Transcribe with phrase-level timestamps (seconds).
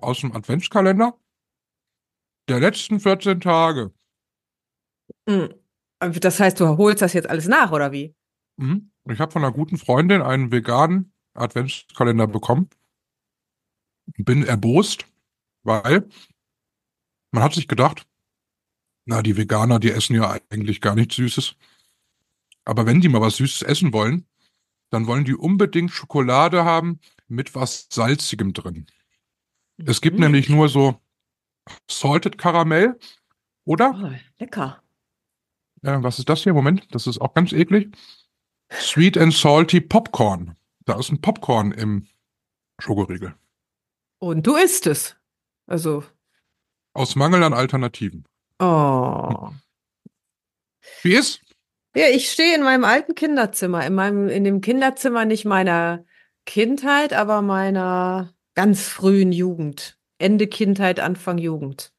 [0.00, 1.18] aus dem Adventskalender
[2.48, 3.92] der letzten 14 Tage.
[5.28, 5.54] Hm.
[6.00, 8.14] Das heißt, du holst das jetzt alles nach, oder wie?
[8.56, 8.90] Mhm.
[9.10, 12.68] Ich habe von einer guten Freundin einen veganen Adventskalender bekommen.
[14.16, 15.06] Bin erbost,
[15.62, 16.08] weil
[17.30, 18.06] man hat sich gedacht,
[19.04, 21.56] na, die Veganer, die essen ja eigentlich gar nichts Süßes.
[22.64, 24.26] Aber wenn die mal was Süßes essen wollen,
[24.90, 28.86] dann wollen die unbedingt Schokolade haben mit was Salzigem drin.
[29.84, 30.24] Es gibt Mhm.
[30.24, 31.00] nämlich nur so
[31.90, 32.98] Salted Karamell,
[33.64, 33.92] oder?
[33.94, 34.82] Oh, lecker.
[35.82, 36.54] Äh, was ist das hier?
[36.54, 37.96] Moment, das ist auch ganz eklig.
[38.72, 40.56] Sweet and Salty Popcorn.
[40.84, 42.06] Da ist ein Popcorn im
[42.80, 43.34] Schokoriegel.
[44.18, 45.16] Und du isst es.
[45.66, 46.04] Also,
[46.94, 48.24] Aus Mangel an Alternativen.
[48.58, 49.50] oh.
[51.02, 51.40] Wie ist?
[51.94, 56.04] Ja, ich stehe in meinem alten Kinderzimmer, in meinem, in dem Kinderzimmer nicht meiner
[56.46, 59.96] Kindheit, aber meiner ganz frühen Jugend.
[60.18, 61.92] Ende Kindheit, Anfang Jugend.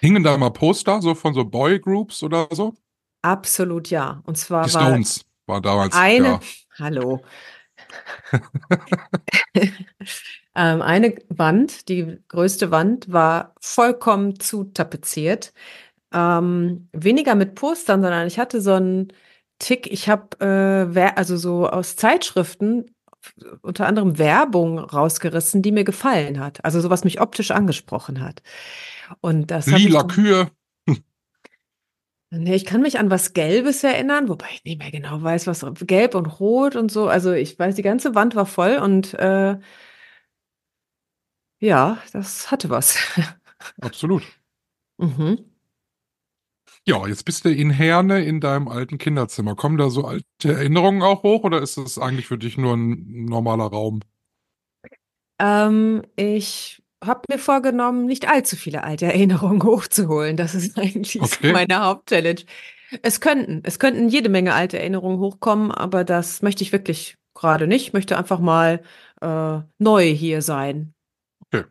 [0.00, 2.74] Hingen da mal Poster, so von so Boygroups oder so?
[3.22, 4.20] Absolut ja.
[4.24, 5.94] Und zwar Die war Stones war damals.
[5.94, 6.40] eine, Ja.
[6.80, 7.20] hallo.
[10.56, 15.52] ähm, eine Wand, die größte Wand, war vollkommen zutapeziert.
[16.12, 19.12] Ähm, weniger mit Postern, sondern ich hatte so einen
[19.60, 20.40] Tick, ich habe
[20.92, 22.96] äh, also so aus Zeitschriften
[23.62, 26.64] unter anderem Werbung rausgerissen, die mir gefallen hat.
[26.64, 28.42] Also sowas mich optisch angesprochen hat.
[29.20, 30.50] Und das Lila Kühe.
[32.32, 35.66] Nee, ich kann mich an was Gelbes erinnern, wobei ich nicht mehr genau weiß, was
[35.80, 37.08] Gelb und Rot und so.
[37.08, 39.58] Also ich weiß, die ganze Wand war voll und äh,
[41.58, 42.96] ja, das hatte was.
[43.80, 44.22] Absolut.
[44.98, 45.49] mhm.
[46.90, 49.54] Ja, jetzt bist du in Herne in deinem alten Kinderzimmer.
[49.54, 53.26] Kommen da so alte Erinnerungen auch hoch oder ist das eigentlich für dich nur ein
[53.26, 54.00] normaler Raum?
[55.38, 60.36] ähm, ich habe mir vorgenommen, nicht allzu viele alte Erinnerungen hochzuholen.
[60.36, 61.52] Das ist eigentlich Okay.
[61.52, 62.42] meine Hauptchallenge.
[63.02, 67.68] Es könnten, es könnten jede Menge alte Erinnerungen hochkommen, aber das möchte ich wirklich gerade
[67.68, 67.86] nicht.
[67.88, 68.82] Ich möchte einfach mal
[69.20, 70.92] äh, neu hier sein.
[71.46, 71.64] Okay.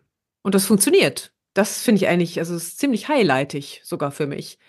[0.44, 1.34] Und das funktioniert.
[1.53, 4.59] Das finde ich eigentlich, also es ist ziemlich highlightig sogar für mich.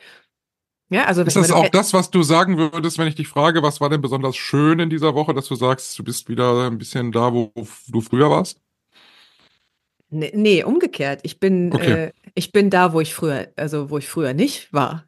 [0.90, 3.80] Ja, also Ist das auch das, was du sagen würdest, wenn ich dich frage, was
[3.80, 7.12] war denn besonders schön in dieser Woche, dass du sagst, du bist wieder ein bisschen
[7.12, 7.52] da, wo
[7.88, 8.60] du früher warst?
[10.10, 11.20] Nee, nee, umgekehrt.
[11.22, 11.92] Ich bin, Okay.
[12.06, 15.04] äh, ich bin da, wo ich früher, also wo ich früher nicht war.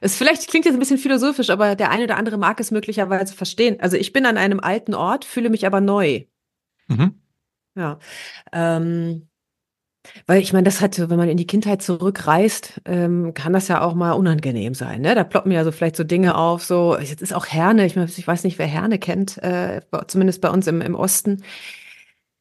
[0.00, 3.34] Es vielleicht klingt jetzt ein bisschen philosophisch, aber der eine oder andere mag es möglicherweise
[3.34, 3.78] verstehen.
[3.80, 6.24] Also ich bin an einem alten Ort, fühle mich aber neu.
[6.88, 7.22] Mhm.
[7.76, 7.98] Ja.
[8.52, 9.29] Ähm,
[10.26, 13.82] weil ich meine, das hat, wenn man in die Kindheit zurückreist, ähm, kann das ja
[13.82, 15.02] auch mal unangenehm sein.
[15.02, 15.14] Ne?
[15.14, 18.06] Da ploppen ja so vielleicht so Dinge auf, so, jetzt ist auch Herne, ich, mein,
[18.06, 21.42] ich weiß nicht, wer Herne kennt, äh, zumindest bei uns im, im Osten,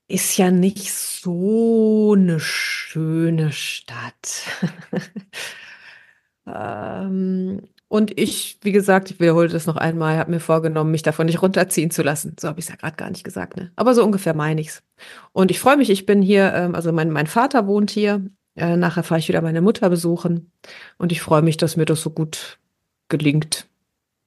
[0.08, 4.44] ist ja nicht so eine schöne Stadt.
[6.47, 11.25] ähm, und ich, wie gesagt, ich wiederhole das noch einmal, habe mir vorgenommen, mich davon
[11.25, 12.35] nicht runterziehen zu lassen.
[12.39, 13.72] So habe ich es ja gerade gar nicht gesagt, ne?
[13.75, 14.83] Aber so ungefähr meine ich's.
[15.31, 18.23] Und ich freue mich, ich bin hier, ähm, also mein, mein Vater wohnt hier.
[18.55, 20.51] Äh, nachher fahre ich wieder meine Mutter besuchen.
[20.99, 22.59] Und ich freue mich, dass mir das so gut
[23.07, 23.67] gelingt.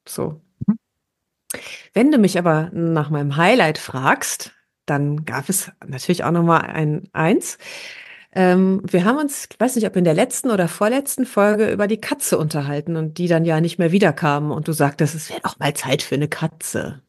[0.07, 0.41] So.
[1.93, 4.51] Wenn du mich aber nach meinem Highlight fragst,
[4.85, 7.57] dann gab es natürlich auch noch mal ein eins.
[8.35, 11.87] Ähm, wir haben uns, ich weiß nicht, ob in der letzten oder vorletzten Folge über
[11.87, 14.51] die Katze unterhalten und die dann ja nicht mehr wiederkam.
[14.51, 17.01] Und du sagtest, es wäre doch mal Zeit für eine Katze.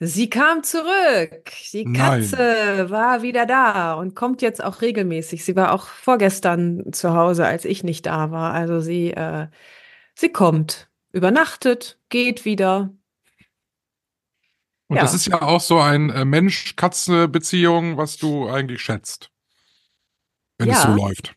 [0.00, 1.50] Sie kam zurück.
[1.72, 2.20] Die Nein.
[2.20, 5.44] Katze war wieder da und kommt jetzt auch regelmäßig.
[5.44, 8.54] Sie war auch vorgestern zu Hause, als ich nicht da war.
[8.54, 9.48] Also sie, äh,
[10.14, 12.90] sie kommt, übernachtet, geht wieder.
[14.88, 15.02] Und Ja.
[15.02, 19.30] das ist ja auch so ein äh, Mensch-Katze-Beziehung, was du eigentlich schätzt.
[20.58, 20.90] Wenn es Ja.
[20.90, 21.34] so läuft.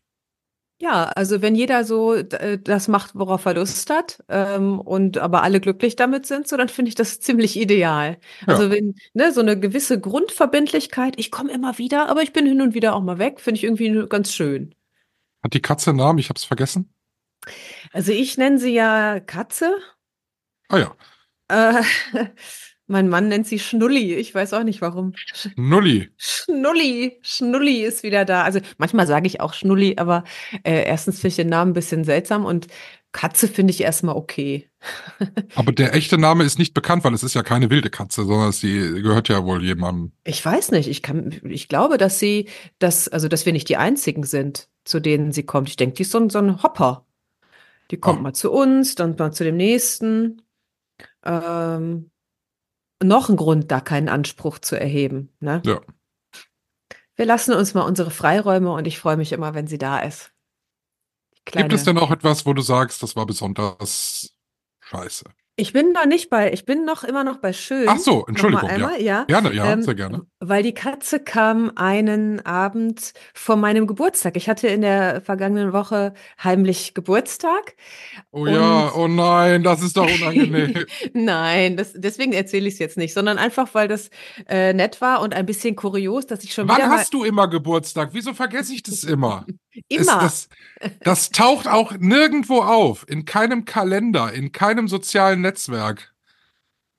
[0.80, 5.44] Ja, also wenn jeder so äh, das macht, worauf er Lust hat, ähm, und aber
[5.44, 8.18] alle glücklich damit sind, so dann finde ich das ziemlich ideal.
[8.40, 8.48] Ja.
[8.48, 12.60] Also wenn, ne, so eine gewisse Grundverbindlichkeit, ich komme immer wieder, aber ich bin hin
[12.62, 14.74] und wieder auch mal weg, finde ich irgendwie ganz schön.
[15.44, 16.18] Hat die Katze einen Namen?
[16.18, 16.92] Ich hab's vergessen.
[17.92, 19.76] Also ich nenne sie ja Katze.
[20.68, 20.96] Ah ja.
[21.48, 21.82] Äh,
[22.92, 24.14] Mein Mann nennt sie Schnulli.
[24.16, 25.14] Ich weiß auch nicht warum.
[25.56, 26.10] Nulli.
[26.18, 27.18] Schnulli.
[27.22, 28.42] Schnulli ist wieder da.
[28.42, 30.24] Also manchmal sage ich auch Schnulli, aber
[30.62, 32.66] äh, erstens finde ich den Namen ein bisschen seltsam und
[33.10, 34.68] Katze finde ich erstmal okay.
[35.54, 38.52] Aber der echte Name ist nicht bekannt, weil es ist ja keine wilde Katze, sondern
[38.52, 40.12] sie gehört ja wohl jemandem.
[40.24, 40.88] Ich weiß nicht.
[40.88, 45.00] Ich kann, ich glaube, dass sie, dass, also dass wir nicht die einzigen sind, zu
[45.00, 45.70] denen sie kommt.
[45.70, 47.06] Ich denke, die ist so ein, so ein Hopper.
[47.90, 48.22] Die kommt Ach.
[48.22, 50.42] mal zu uns, dann mal zu dem nächsten.
[51.24, 52.10] Ähm,
[53.04, 55.30] noch ein Grund, da keinen Anspruch zu erheben.
[55.40, 55.62] Ne?
[55.64, 55.80] Ja.
[57.16, 60.32] Wir lassen uns mal unsere Freiräume und ich freue mich immer, wenn sie da ist.
[61.44, 64.34] Gibt es denn auch etwas, wo du sagst, das war besonders
[64.80, 65.24] scheiße?
[65.56, 67.86] Ich bin noch nicht bei, ich bin noch immer noch bei schön.
[67.86, 69.24] Ach so, Entschuldigung, mal einmal, ja.
[69.24, 70.22] Gerne, ja, Ähm, sehr gerne.
[70.40, 74.38] Weil die Katze kam einen Abend vor meinem Geburtstag.
[74.38, 77.76] Ich hatte in der vergangenen Woche heimlich Geburtstag.
[78.30, 80.86] Oh ja, oh nein, das ist doch unangenehm.
[81.12, 84.08] Nein, das, deswegen erzähle ich es jetzt nicht, sondern einfach, weil das
[84.48, 88.10] äh, nett war und ein bisschen kurios, dass ich schon Wann hast du immer Geburtstag?
[88.12, 89.44] Wieso vergesse ich das immer?
[89.88, 90.20] Immer.
[90.20, 90.48] das,
[91.02, 93.04] das taucht auch nirgendwo auf.
[93.08, 96.12] In keinem Kalender, in keinem sozialen Netzwerk.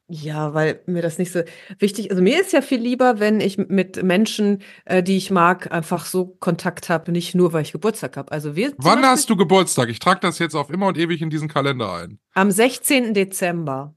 [0.10, 1.42] Ja, weil mir das nicht so
[1.80, 5.72] wichtig Also mir ist ja viel lieber, wenn ich mit Menschen, äh, die ich mag,
[5.72, 8.32] einfach so Kontakt habe, nicht nur, weil ich Geburtstag habe.
[8.32, 9.90] Also wir Wann Beispiel hast du Geburtstag?
[9.90, 12.20] Ich trage das jetzt auf immer und ewig in diesen Kalender ein.
[12.34, 13.14] am 16.
[13.14, 13.96] Dezember.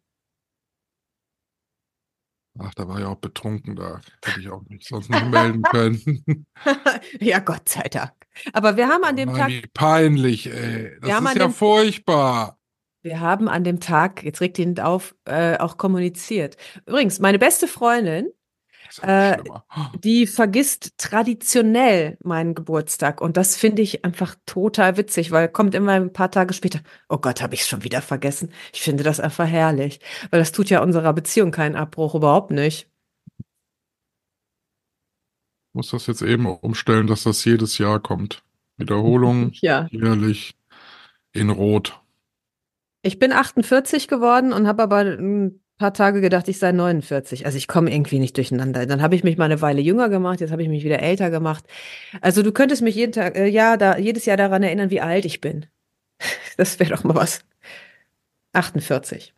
[2.59, 6.47] Ach, da war ja auch betrunken, da hätte ich auch nicht sonst nicht melden können.
[7.21, 8.13] Ja, Gott sei Dank.
[8.53, 10.93] Aber wir haben an dem Nein, Tag, wie peinlich, ey.
[11.01, 12.59] Das ist ja dem- furchtbar.
[13.03, 16.57] wir haben an dem Tag, jetzt regt ihn auf, äh, auch kommuniziert.
[16.87, 18.31] Übrigens, meine beste Freundin,
[19.03, 19.39] Äh,
[20.05, 23.21] die vergisst traditionell meinen Geburtstag.
[23.21, 27.19] Und das finde ich einfach total witzig, weil kommt immer ein paar Tage später, oh
[27.19, 28.51] Gott, habe ich es schon wieder vergessen.
[28.73, 30.01] Ich finde das einfach herrlich,
[30.31, 32.89] weil das tut ja unserer Beziehung keinen Abbruch, überhaupt nicht.
[35.69, 38.43] Ich muss das jetzt eben umstellen, dass das jedes Jahr kommt.
[38.79, 39.89] Wiederholung, Ja.
[39.91, 40.57] jährlich,
[41.33, 42.01] in Rot.
[43.03, 45.19] Ich bin 48 geworden und habe aber
[45.79, 47.47] paar Tage gedacht, ich sei 49.
[47.47, 48.87] Also ich komme irgendwie nicht durcheinander.
[48.87, 51.31] Dann habe ich mich mal eine Weile jünger gemacht, jetzt habe ich mich wieder älter
[51.31, 51.65] gemacht.
[52.21, 55.25] Also du könntest mich jeden Tag, äh, ja, da, jedes Jahr daran erinnern, wie alt
[55.25, 55.67] ich bin.
[56.57, 57.41] Das wäre doch mal was.
[58.55, 59.35] 48.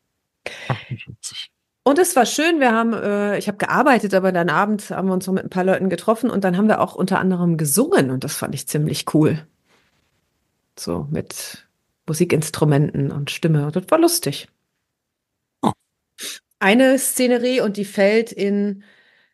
[0.69, 1.51] 48.
[1.83, 5.15] Und es war schön, wir haben, äh, ich habe gearbeitet, aber dann abends haben wir
[5.15, 8.11] uns noch mit ein paar Leuten getroffen und dann haben wir auch unter anderem gesungen
[8.11, 9.45] und das fand ich ziemlich cool.
[10.79, 11.67] So mit
[12.07, 13.67] Musikinstrumenten und Stimme.
[13.67, 14.49] Und das war lustig.
[16.61, 18.83] Eine Szenerie und die fällt in,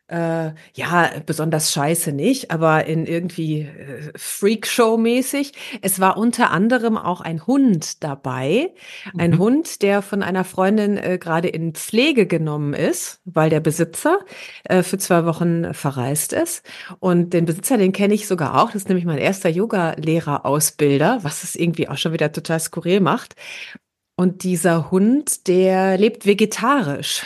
[0.07, 5.53] äh, ja, besonders scheiße nicht, aber in irgendwie äh, Freakshow-mäßig.
[5.81, 8.73] Es war unter anderem auch ein Hund dabei.
[9.17, 9.39] Ein Mhm.
[9.39, 14.19] Hund, der von einer Freundin äh, gerade in Pflege genommen ist, weil der Besitzer
[14.65, 16.63] äh, für zwei Wochen verreist ist.
[16.99, 18.67] Und den Besitzer, den kenne ich sogar auch.
[18.67, 23.35] Das ist nämlich mein erster Yoga-Lehrer-Ausbilder, was es irgendwie auch schon wieder total skurril macht.
[24.15, 27.23] Und dieser Hund, der lebt vegetarisch.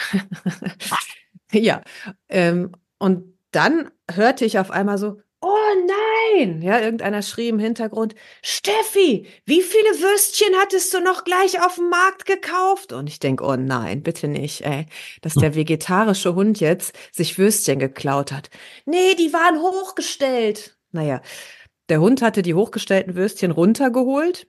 [1.52, 1.82] ja.
[2.30, 5.56] Ähm, und dann hörte ich auf einmal so, oh
[6.36, 6.62] nein!
[6.62, 11.90] Ja, irgendeiner schrie im Hintergrund, Steffi, wie viele Würstchen hattest du noch gleich auf dem
[11.90, 12.92] Markt gekauft?
[12.92, 14.86] Und ich denke, oh nein, bitte nicht, ey,
[15.22, 18.50] dass der vegetarische Hund jetzt sich Würstchen geklaut hat.
[18.86, 20.78] Nee, die waren hochgestellt.
[20.92, 21.22] Naja,
[21.90, 24.48] der Hund hatte die hochgestellten Würstchen runtergeholt.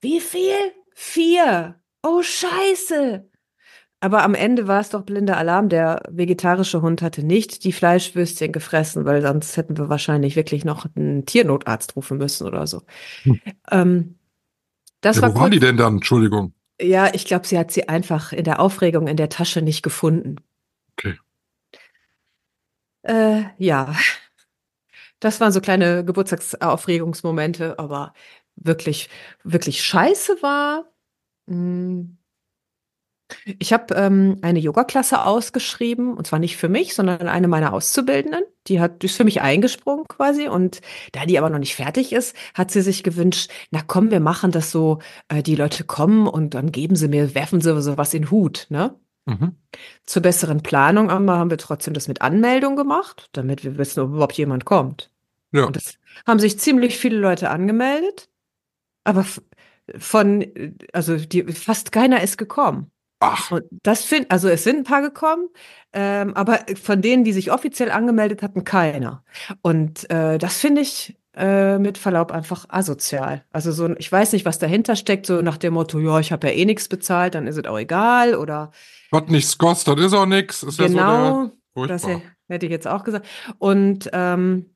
[0.00, 0.72] Wie viel?
[0.94, 1.80] Vier.
[2.02, 3.28] Oh, scheiße.
[4.00, 5.68] Aber am Ende war es doch blinder Alarm.
[5.70, 10.86] Der vegetarische Hund hatte nicht die Fleischwürstchen gefressen, weil sonst hätten wir wahrscheinlich wirklich noch
[10.96, 12.82] einen Tiernotarzt rufen müssen oder so.
[13.24, 13.40] Hm.
[13.70, 14.18] Ähm,
[15.02, 15.94] das Ja, war wo waren kurz, die denn dann?
[15.96, 16.52] Entschuldigung.
[16.80, 20.36] ja, ich glaube, sie hat sie einfach in der Aufregung in der Tasche nicht gefunden.
[20.98, 21.16] Okay.
[23.02, 23.94] Äh, ja,
[25.20, 28.14] das waren so kleine Geburtstagsaufregungsmomente, aber
[28.60, 29.08] wirklich,
[29.44, 30.86] wirklich scheiße war.
[31.46, 32.16] mm,
[33.58, 38.42] Ich habe ähm, eine Yoga-Klasse ausgeschrieben, und zwar nicht für mich, sondern eine meiner Auszubildenden.
[38.66, 40.48] Die hat, die ist für mich eingesprungen quasi.
[40.48, 40.80] Und
[41.12, 44.50] da die aber noch nicht fertig ist, hat sie sich gewünscht, na komm, wir machen
[44.50, 44.98] das so,
[45.28, 48.66] äh, die Leute kommen und dann geben sie mir, werfen sie sowas in den Hut,
[48.70, 48.94] ne?
[49.26, 49.56] Mhm.
[50.06, 54.10] Zur besseren Planung aber haben wir trotzdem das mit Anmeldung gemacht, damit wir wissen, ob
[54.10, 55.12] überhaupt jemand kommt.
[55.52, 55.64] Ja.
[55.64, 58.28] Und es haben sich ziemlich viele Leute angemeldet,
[59.04, 59.24] aber
[59.98, 60.46] von,
[60.92, 62.90] also die, fast keiner ist gekommen.
[63.20, 65.48] Ach, Und das find, also es sind ein paar gekommen,
[65.92, 69.24] ähm, aber von denen, die sich offiziell angemeldet hatten, keiner.
[69.60, 73.44] Und äh, das finde ich äh, mit Verlaub einfach asozial.
[73.52, 76.48] Also so, ich weiß nicht, was dahinter steckt, so nach dem Motto, ja, ich habe
[76.48, 78.70] ja eh nichts bezahlt, dann ist es auch egal oder
[79.10, 80.62] Was nichts kostet, ist auch nichts.
[80.62, 82.06] Ist ja so genau, der, das
[82.48, 83.26] hätte ich jetzt auch gesagt.
[83.58, 84.74] Und ähm,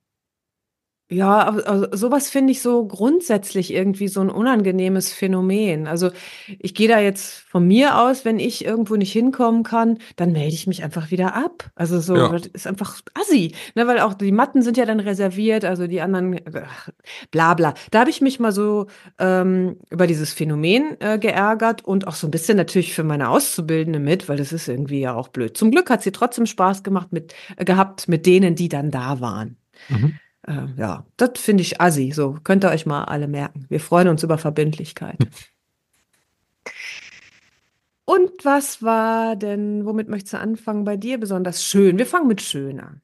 [1.07, 5.85] ja, also sowas finde ich so grundsätzlich irgendwie so ein unangenehmes Phänomen.
[5.85, 6.09] Also
[6.47, 10.55] ich gehe da jetzt von mir aus, wenn ich irgendwo nicht hinkommen kann, dann melde
[10.55, 11.69] ich mich einfach wieder ab.
[11.75, 12.29] Also so, Ja.
[12.29, 16.01] das ist einfach assi, ne, weil auch die Matten sind ja dann reserviert, also die
[16.01, 16.89] anderen, ach,
[17.29, 17.75] bla bla.
[17.91, 18.87] Da habe ich mich mal so
[19.19, 23.99] ähm, über dieses Phänomen äh, geärgert und auch so ein bisschen natürlich für meine Auszubildende
[23.99, 25.55] mit, weil das ist irgendwie ja auch blöd.
[25.55, 29.19] Zum Glück hat sie trotzdem Spaß gemacht mit, äh, gehabt mit denen, die dann da
[29.21, 29.57] waren.
[29.89, 30.19] Mhm.
[30.47, 32.11] Äh, ja, das finde ich assi.
[32.11, 33.65] So könnt ihr euch mal alle merken.
[33.69, 35.17] Wir freuen uns über Verbindlichkeit.
[38.05, 41.97] Und was war denn, womit möchtest du anfangen bei dir besonders schön?
[41.97, 43.01] Wir fangen mit schön an.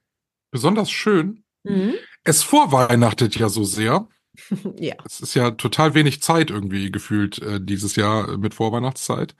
[0.52, 1.44] Besonders schön.
[1.64, 1.94] Mhm.
[2.24, 4.08] Es vorweihnachtet ja so sehr.
[4.80, 4.96] Ja.
[5.06, 9.36] Es ist ja total wenig Zeit irgendwie gefühlt äh, dieses Jahr äh, mit Vorweihnachtszeit.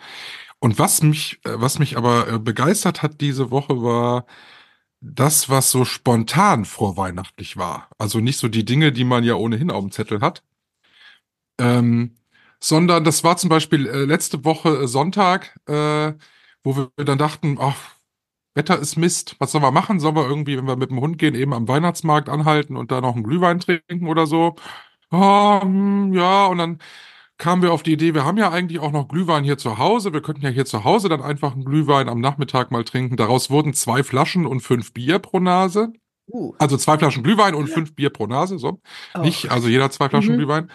[0.60, 4.26] Und was mich, äh, was mich aber äh, begeistert hat diese Woche war
[5.02, 7.90] das, was so spontan vorweihnachtlich war.
[7.98, 10.44] Also nicht so die Dinge, die man ja ohnehin auf dem Zettel hat.
[11.60, 12.16] Ähm,
[12.60, 16.14] sondern das war zum Beispiel äh, letzte Woche äh, Sonntag, äh,
[16.64, 17.96] wo wir dann dachten, ach,
[18.56, 20.00] Wetter ist Mist, was sollen wir machen?
[20.00, 23.02] Sollen wir irgendwie, wenn wir mit dem Hund gehen, eben am Weihnachtsmarkt anhalten und da
[23.02, 24.56] noch einen Glühwein trinken oder so?
[25.12, 26.80] Ah, hm, ja, und dann
[27.42, 30.14] kamen wir auf die Idee, wir haben ja eigentlich auch noch Glühwein hier zu Hause.
[30.14, 33.18] Wir könnten ja hier zu Hause dann einfach einen Glühwein am Nachmittag mal trinken.
[33.18, 35.92] Daraus wurden zwei Flaschen und fünf Bier pro Nase.
[36.28, 38.80] Uh, Also zwei Flaschen Glühwein und fünf Bier pro Nase, so.
[39.16, 39.24] auch.
[39.24, 40.38] Nicht, also jeder zwei Flaschen Mhm.
[40.38, 40.72] Glühwein.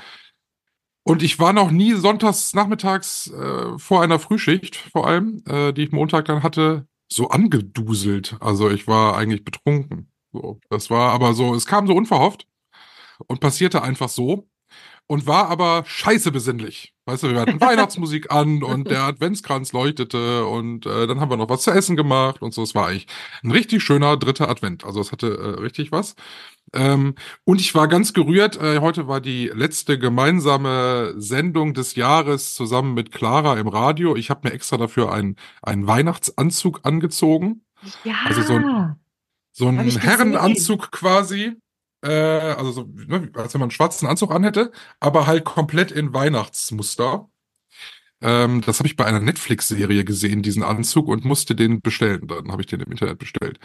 [1.05, 5.85] Und ich war noch nie sonntags nachmittags äh, vor einer Frühschicht, vor allem, äh, die
[5.85, 8.37] ich Montag dann hatte, so angeduselt.
[8.41, 10.11] Also ich war eigentlich betrunken.
[10.33, 12.49] So, das war aber so, es kam so unverhofft
[13.29, 14.49] und passierte einfach so
[15.09, 16.93] und war aber scheiße besinnlich.
[17.05, 21.37] Weißt du, wir hatten Weihnachtsmusik an und der Adventskranz leuchtete und äh, dann haben wir
[21.37, 22.63] noch was zu essen gemacht und so.
[22.63, 23.07] Es war eigentlich
[23.45, 24.85] ein richtig schöner dritter Advent.
[24.85, 26.17] Also es hatte äh, richtig was.
[26.75, 28.61] Ähm, und ich war ganz gerührt.
[28.61, 34.17] Äh, heute war die letzte gemeinsame Sendung des Jahres zusammen mit Clara im Radio.
[34.17, 37.63] Ich habe mir extra dafür einen, einen Weihnachtsanzug angezogen.
[38.03, 38.15] ja.
[38.25, 38.97] also so ein-
[39.53, 40.03] So ein ich gesehen.
[40.03, 41.55] Herrenanzug quasi.
[42.07, 44.71] Äh, also so, ne, als wenn man einen schwarzen Anzug anhätte,
[45.01, 47.29] aber halt komplett in Weihnachtsmuster.
[48.23, 52.27] Ähm, das habe ich bei einer Netflix-Serie gesehen, diesen Anzug, und musste den bestellen.
[52.29, 53.59] Dann habe ich den im Internet bestellt.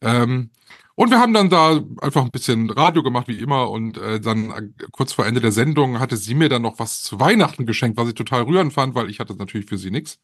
[0.00, 0.50] Ähm,
[0.96, 3.70] und wir haben dann da einfach ein bisschen Radio gemacht, wie immer.
[3.70, 4.62] Und äh, dann äh,
[4.92, 8.08] kurz vor Ende der Sendung hatte sie mir dann noch was zu Weihnachten geschenkt, was
[8.08, 10.18] ich total rührend fand, weil ich hatte natürlich für sie nix.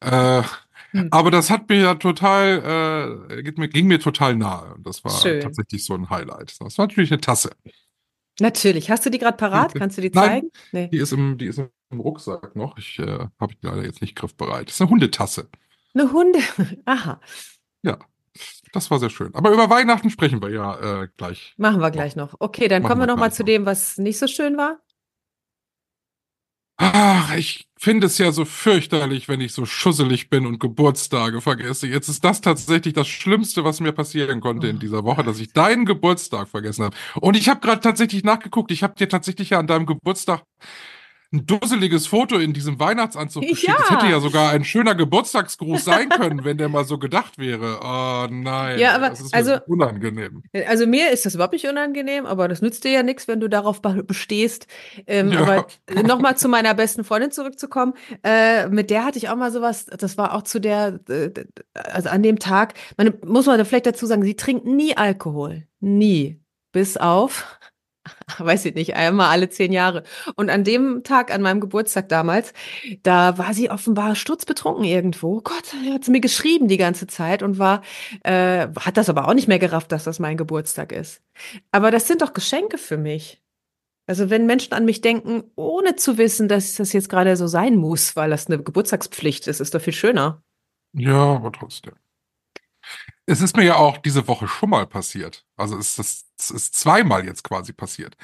[0.00, 0.42] Äh,
[0.92, 1.08] Hm.
[1.10, 4.74] aber das hat mir ja total, äh, ging, mir, ging mir total nahe.
[4.74, 5.40] Und das war Schön.
[5.40, 6.54] tatsächlich so ein Highlight.
[6.60, 7.50] Das war natürlich eine Tasse.
[8.40, 8.90] Natürlich.
[8.90, 9.74] Hast du die gerade parat?
[9.74, 10.28] Kannst du die Nein.
[10.28, 10.50] zeigen?
[10.72, 10.88] Nee.
[10.88, 12.76] Die ist im, die ist im Rucksack noch.
[12.78, 14.68] Ich äh, habe die leider jetzt nicht griffbereit.
[14.68, 15.48] Das ist eine Hundetasse.
[15.94, 16.38] Eine Hunde.
[16.84, 17.20] Aha.
[17.82, 17.98] Ja,
[18.72, 19.34] das war sehr schön.
[19.34, 21.54] Aber über Weihnachten sprechen wir ja äh, gleich.
[21.56, 22.34] Machen wir gleich noch.
[22.38, 24.56] Okay, dann Machen kommen wir wir noch mal gleich zu dem, was nicht so schön
[24.56, 24.80] war.
[26.78, 31.86] Ach, ich finde es ja so fürchterlich, wenn ich so schusselig bin und Geburtstage vergesse.
[31.86, 35.38] Jetzt ist das tatsächlich das Schlimmste, was mir passieren konnte in Oh dieser Woche, dass
[35.38, 36.96] ich deinen Geburtstag vergessen habe.
[37.20, 38.70] Und ich habe gerade tatsächlich nachgeguckt.
[38.72, 40.42] Ich habe dir tatsächlich ja an deinem Geburtstag
[41.32, 43.72] ein dusseliges Foto in diesem Weihnachtsanzug geschickt.
[43.78, 43.96] Das Ja.
[43.96, 47.80] hätte ja sogar ein schöner Geburtstagsgruß sein können, wenn der mal so gedacht wäre.
[47.82, 50.42] Oh nein, Ja, aber das ist mir also- so unangenehm.
[50.68, 53.48] Also mir ist das überhaupt nicht unangenehm, aber das nützt dir ja nichts, wenn du
[53.48, 54.66] darauf be- bestehst.
[55.06, 55.40] Ähm, Ja.
[55.42, 55.66] Aber
[56.06, 60.18] nochmal zu meiner besten Freundin zurückzukommen, äh, mit der hatte ich auch mal sowas, das
[60.18, 61.00] war auch zu der,
[61.74, 65.66] also an dem Tag, man muss man vielleicht dazu sagen, sie trinkt nie Alkohol.
[65.80, 66.40] Nie.
[66.72, 67.58] Bis auf,
[68.38, 70.02] weiß ich nicht, einmal alle zehn Jahre.
[70.36, 72.52] Und an dem Tag, an meinem Geburtstag damals,
[73.02, 75.36] da war sie offenbar sturzbetrunken irgendwo.
[75.36, 77.82] Oh Gott, hat sie mir geschrieben die ganze Zeit und war,
[78.24, 81.22] äh, hat das aber auch nicht mehr gerafft, dass das mein Geburtstag ist.
[81.70, 83.42] Aber das sind doch Geschenke für mich.
[84.06, 87.76] Also wenn Menschen an mich denken, ohne zu wissen, dass das jetzt gerade so sein
[87.76, 90.42] muss, weil das eine Geburtstagspflicht ist, ist doch viel schöner.
[90.92, 91.94] Ja, aber trotzdem.
[93.26, 95.44] Es ist mir ja auch diese Woche schon mal passiert.
[95.56, 98.16] Also es ist, es ist zweimal jetzt quasi passiert.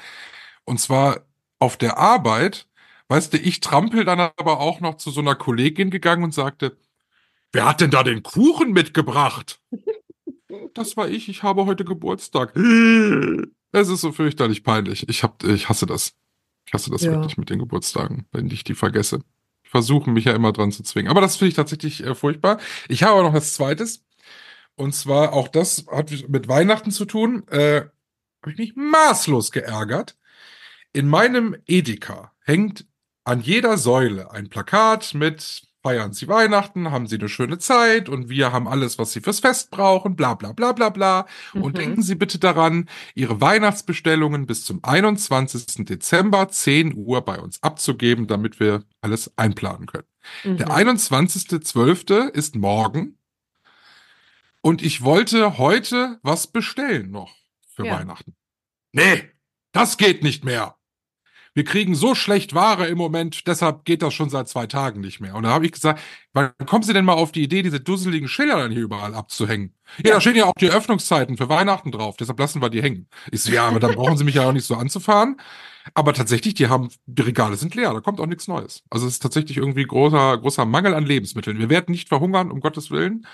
[0.65, 1.25] Und zwar
[1.59, 2.67] auf der Arbeit,
[3.07, 6.77] weißt du, ich trampel dann aber auch noch zu so einer Kollegin gegangen und sagte,
[7.53, 9.61] wer hat denn da den Kuchen mitgebracht?
[10.73, 12.53] Das war ich, ich habe heute Geburtstag.
[13.71, 15.07] Es ist so fürchterlich peinlich.
[15.09, 16.13] Ich hab, ich hasse das.
[16.65, 17.11] Ich hasse das Ja.
[17.11, 19.19] wirklich mit den Geburtstagen, wenn ich die vergesse.
[19.63, 21.09] Ich versuche mich ja immer dran zu zwingen.
[21.11, 22.59] Aber das finde ich tatsächlich äh, furchtbar.
[22.87, 24.03] Ich habe aber noch was Zweites.
[24.79, 27.45] Und zwar auch das hat mit Weihnachten zu tun.
[27.49, 27.81] Äh,
[28.41, 30.17] habe ich mich maßlos geärgert.
[30.93, 32.85] In meinem Edeka hängt
[33.25, 38.29] an jeder Säule ein Plakat mit feiern Sie Weihnachten, haben Sie eine schöne Zeit und
[38.29, 41.25] wir haben alles, was Sie fürs Fest brauchen, bla bla bla bla bla.
[41.53, 41.73] Und Mhm.
[41.73, 45.85] denken Sie bitte daran, Ihre Weihnachtsbestellungen bis zum 21.
[45.85, 50.07] Dezember 10 Uhr bei uns abzugeben, damit wir alles einplanen können.
[50.43, 50.71] Der Mhm.
[50.71, 52.29] 21.12.
[52.29, 53.18] ist morgen.
[54.61, 57.33] Und ich wollte heute was bestellen noch
[57.75, 57.99] für Ja.
[57.99, 58.35] Weihnachten.
[58.91, 59.29] Nee,
[59.71, 60.75] das geht nicht mehr.
[61.55, 65.19] Wir kriegen so schlecht Ware im Moment, deshalb geht das schon seit zwei Tagen nicht
[65.19, 65.35] mehr.
[65.35, 65.99] Und da habe ich gesagt,
[66.31, 69.73] wann kommen Sie denn mal auf die Idee, diese dusseligen Schilder dann hier überall abzuhängen?
[70.05, 73.07] Ja, da stehen ja auch die Öffnungszeiten für Weihnachten drauf, deshalb lassen wir die hängen.
[73.31, 75.37] Ich so, ja, aber dann brauchen Sie mich ja auch nicht so anzufahren.
[75.95, 78.83] Aber tatsächlich, die haben, die Regale sind leer, da kommt auch nichts Neues.
[78.91, 81.57] Also es ist tatsächlich irgendwie großer, großer Mangel an Lebensmitteln.
[81.57, 83.25] Wir werden nicht verhungern, um Gottes Willen.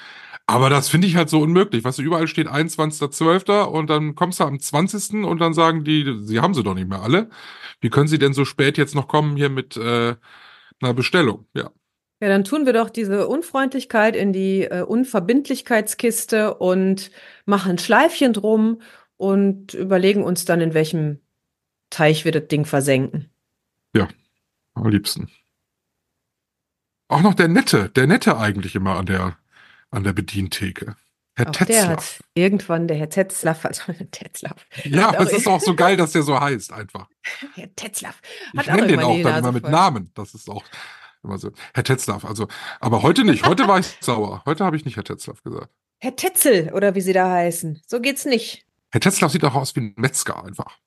[0.48, 1.84] Aber das finde ich halt so unmöglich.
[1.84, 3.64] Weißt du, überall steht 21.12.
[3.64, 5.26] und dann kommst du am 20.
[5.26, 7.30] und dann sagen die, sie haben sie doch nicht mehr alle.
[7.82, 10.16] Wie können sie denn so spät jetzt noch kommen hier mit äh,
[10.82, 11.48] einer Bestellung?
[11.56, 11.72] Ja.
[12.22, 17.12] Ja, dann tun wir doch diese Unfreundlichkeit in die äh, Unverbindlichkeitskiste und
[17.46, 18.82] machen Schleifchen drum
[19.18, 21.20] und überlegen uns dann, in welchem
[21.90, 23.30] Teich wir das Ding versenken.
[24.76, 25.30] Am liebsten.
[27.08, 29.38] Auch noch der Nette, der Nette eigentlich immer an der,
[29.92, 30.96] an der Bedientheke.
[31.38, 31.88] Herr Auch der Tetzler.
[31.90, 36.14] hat irgendwann, der Herr Tetzlaff hat, Tetzlaff, Ja, aber es ist auch so geil, dass
[36.14, 37.10] der so heißt einfach.
[37.56, 38.22] Herr Tetzlaff
[38.54, 39.72] Ich hat nenne den auch dann immer mit voll.
[39.72, 40.12] Namen.
[40.16, 40.64] Das ist auch
[41.24, 41.52] immer so.
[41.74, 42.48] Herr Tetzlaff, also,
[42.80, 43.46] aber heute nicht.
[43.46, 44.44] Heute war ich sauer.
[44.46, 45.70] Heute habe ich nicht Herr Tetzlaff gesagt.
[46.00, 47.82] Herr Tetzel oder wie sie da heißen.
[47.88, 48.66] So geht's nicht.
[48.92, 50.78] Herr Tetzlaff sieht auch aus wie ein Metzger einfach.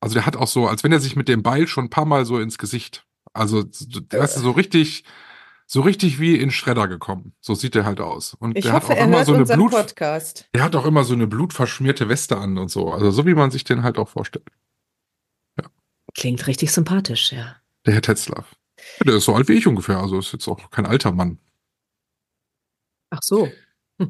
[0.00, 2.04] Also der hat auch so, als wenn er sich mit dem Beil schon ein paar
[2.04, 3.04] Mal so ins Gesicht.
[3.32, 5.04] Also, der ist so richtig,
[5.70, 7.34] so richtig wie in Schredder gekommen.
[7.40, 8.32] So sieht er halt aus.
[8.32, 10.48] Und Ich der hoffe, hat auch er immer so eine Blut, Podcast.
[10.54, 12.90] der hat auch immer so eine blutverschmierte Weste an und so.
[12.90, 14.48] Also so wie man sich den halt auch vorstellt.
[16.14, 17.56] Klingt richtig sympathisch, ja.
[17.84, 18.56] Der Herr Tetzlaff.
[18.98, 19.98] Ja, der ist so alt wie ich ungefähr.
[19.98, 21.38] Also ist jetzt auch kein alter Mann.
[23.10, 23.48] Ach so.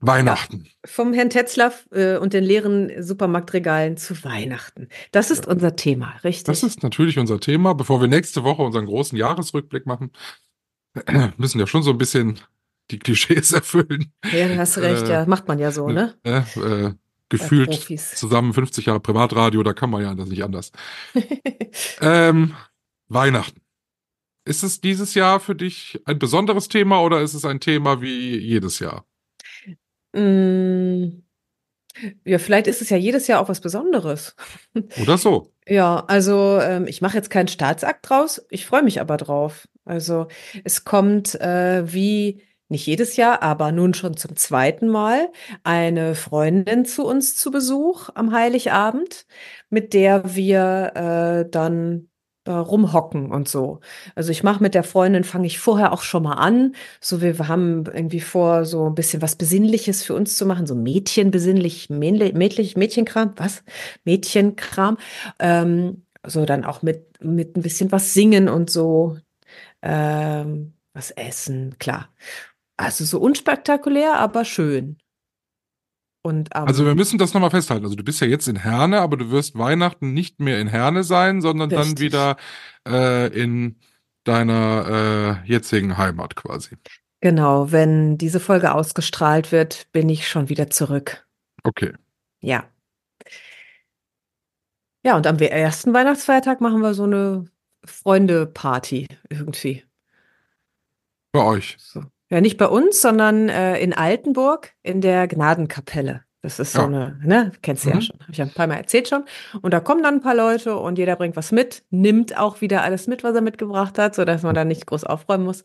[0.00, 0.66] Weihnachten.
[0.86, 4.88] Vom Herrn Tetzlaff äh, und den leeren Supermarktregalen zu Weihnachten.
[5.12, 6.44] Das ist unser Thema, richtig?
[6.44, 7.74] Das ist natürlich unser Thema.
[7.74, 10.10] Bevor wir nächste Woche unseren großen Jahresrückblick machen,
[11.36, 12.40] müssen ja schon so ein bisschen
[12.90, 14.12] die Klischees erfüllen.
[14.32, 16.14] ja, du hast recht, äh, ja, macht man ja so, ne?
[16.24, 16.94] Äh, äh, Bei
[17.28, 20.72] gefühlt zusammen 50 Jahre Privatradio, da kann man ja das nicht anders.
[22.00, 22.56] Ähm,
[23.06, 23.60] Weihnachten.
[24.44, 28.36] Ist es dieses Jahr für dich ein besonderes Thema oder ist es ein Thema wie
[28.36, 29.04] jedes Jahr?
[30.12, 31.22] Mm,
[32.24, 34.34] Ja, vielleicht ist es ja jedes Jahr auch was Besonderes.
[35.00, 35.52] Oder so?
[35.68, 39.68] Ja, also ähm, ich mache jetzt keinen Staatsakt draus, ich freue mich aber drauf.
[39.84, 40.26] Also
[40.64, 45.30] es kommt äh, wie nicht jedes Jahr, aber nun schon zum zweiten Mal
[45.62, 49.26] eine Freundin zu uns zu Besuch am Heiligabend,
[49.68, 52.09] mit der wir äh, dann
[52.44, 53.80] äh, rumhocken und so.
[54.14, 56.74] Also ich mache mit der Freundin, fange ich vorher auch schon mal an.
[57.00, 60.74] So wir, haben irgendwie vor, so ein bisschen was Besinnliches für uns zu machen, so
[60.74, 63.62] Mädchenbesinnlich, Mädlich, Mädchenkram, was?
[64.04, 64.96] Mädchenkram.
[65.38, 69.18] Ähm, so dann auch mit, mit ein bisschen was singen und so.
[69.82, 72.08] Ähm, was essen, klar.
[72.76, 74.98] Also so unspektakulär, aber schön.
[76.22, 77.84] Und am Also wir müssen das nochmal festhalten.
[77.84, 81.02] Also du bist ja jetzt in Herne, aber du wirst Weihnachten nicht mehr in Herne
[81.02, 82.00] sein, sondern dann Richtig.
[82.00, 82.36] wieder
[82.86, 83.76] äh, in
[84.24, 86.76] deiner äh, jetzigen Heimat quasi.
[87.20, 91.26] genau, wenn diese Folge ausgestrahlt wird, bin ich schon wieder zurück.
[91.64, 91.92] Okay.
[92.40, 92.64] Ja.
[95.02, 97.46] Ja, und am ersten Weihnachtsfeiertag machen wir so eine
[97.84, 99.84] Freunde-Party irgendwie.
[101.32, 101.76] Bei euch.
[101.78, 102.04] So.
[102.30, 106.22] Ja, nicht bei uns, sondern äh, in Altenburg in der Gnadenkapelle.
[106.42, 106.86] Das ist so Ja.
[106.86, 108.00] eine, ne, kennst du ja Mhm.
[108.00, 109.24] schon, habe ich ja ein paar Mal erzählt schon.
[109.60, 112.82] Und da kommen dann ein paar Leute und jeder bringt was mit, nimmt auch wieder
[112.82, 115.64] alles mit, was er mitgebracht hat, sodass man da nicht groß aufräumen muss.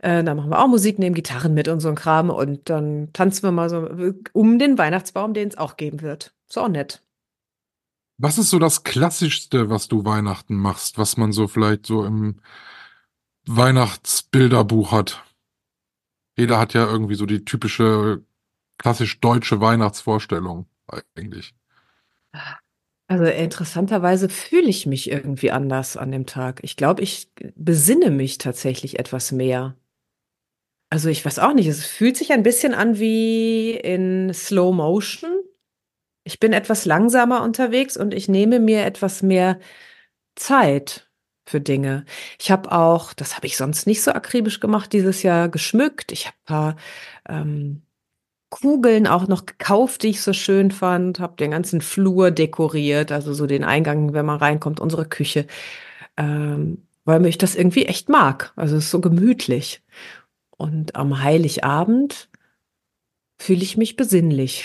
[0.00, 3.10] Äh, dann machen wir auch Musik, nehmen Gitarren mit und so ein Kram und dann
[3.12, 3.86] tanzen wir mal so
[4.32, 6.32] um den Weihnachtsbaum, den es auch geben wird.
[6.48, 7.02] Ist auch nett.
[8.16, 12.36] Was ist so das Klassischste, was du Weihnachten machst, was man so vielleicht so im
[13.46, 15.22] Weihnachtsbilderbuch hat?
[16.36, 18.24] Jeder hat ja irgendwie so die typische
[18.78, 20.66] klassisch deutsche Weihnachtsvorstellung
[21.14, 21.54] eigentlich.
[23.06, 26.60] Also interessanterweise fühle ich mich irgendwie anders an dem Tag.
[26.62, 29.76] Ich glaube, ich besinne mich tatsächlich etwas mehr.
[30.90, 35.30] Also ich weiß auch nicht, es fühlt sich ein bisschen an wie in Slow Motion.
[36.24, 39.60] Ich bin etwas langsamer unterwegs und ich nehme mir etwas mehr
[40.34, 41.10] Zeit
[41.44, 42.04] für Dinge.
[42.40, 46.12] Ich habe auch, das habe ich sonst nicht so akribisch gemacht, dieses Jahr geschmückt.
[46.12, 46.76] Ich habe ein paar
[47.28, 47.82] ähm,
[48.50, 53.34] Kugeln auch noch gekauft, die ich so schön fand, habe den ganzen Flur dekoriert, also
[53.34, 55.46] so den Eingang, wenn man reinkommt, unsere Küche,
[56.16, 58.52] ähm, weil ich das irgendwie echt mag.
[58.56, 59.82] Also es ist so gemütlich.
[60.56, 62.28] Und am Heiligabend
[63.38, 64.64] fühle ich mich besinnlich.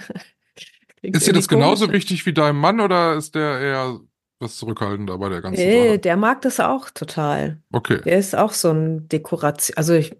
[1.02, 4.00] ist dir das genauso wichtig wie deinem Mann oder ist der eher
[4.38, 5.98] was zurückhaltender bei der ganzen nee, Sache?
[5.98, 7.60] Der mag das auch total.
[7.72, 8.00] Okay.
[8.04, 10.14] Der ist auch so ein Dekoration, also ich,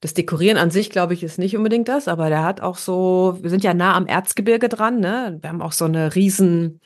[0.00, 3.38] das Dekorieren an sich, glaube ich, ist nicht unbedingt das, aber der hat auch so,
[3.40, 5.38] wir sind ja nah am Erzgebirge dran, ne?
[5.40, 6.80] Wir haben auch so eine riesen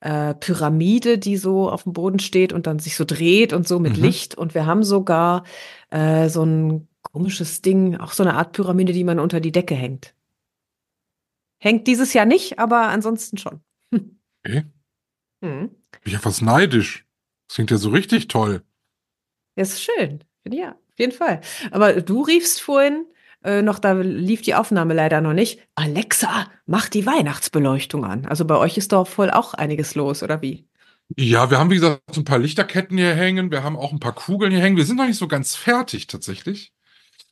[0.00, 3.78] äh, Pyramide, die so auf dem Boden steht und dann sich so dreht und so
[3.78, 4.02] mit Mhm.
[4.04, 4.34] Licht.
[4.36, 5.44] Und wir haben sogar
[5.90, 9.74] äh, so ein komisches Ding, auch so eine Art Pyramide, die man unter die Decke
[9.74, 10.14] hängt.
[11.58, 13.60] Hängt dieses Jahr nicht, aber ansonsten schon.
[14.44, 14.64] Okay.
[15.42, 15.72] Hm.
[16.02, 17.04] Bin ich etwas neidisch.
[17.48, 18.62] Das klingt ja so richtig toll.
[19.56, 20.24] Das ist schön.
[20.48, 21.40] Ja, auf jeden Fall.
[21.70, 23.06] Aber du riefst vorhin
[23.44, 25.60] äh, noch, da lief die Aufnahme leider noch nicht.
[25.74, 28.26] Alexa, mach die Weihnachtsbeleuchtung an.
[28.26, 30.66] Also bei euch ist doch voll auch einiges los, oder wie?
[31.16, 33.50] Ja, wir haben, wie gesagt, so ein paar Lichterketten hier hängen.
[33.50, 34.78] Wir haben auch ein paar Kugeln hier hängen.
[34.78, 36.72] Wir sind noch nicht so ganz fertig, tatsächlich.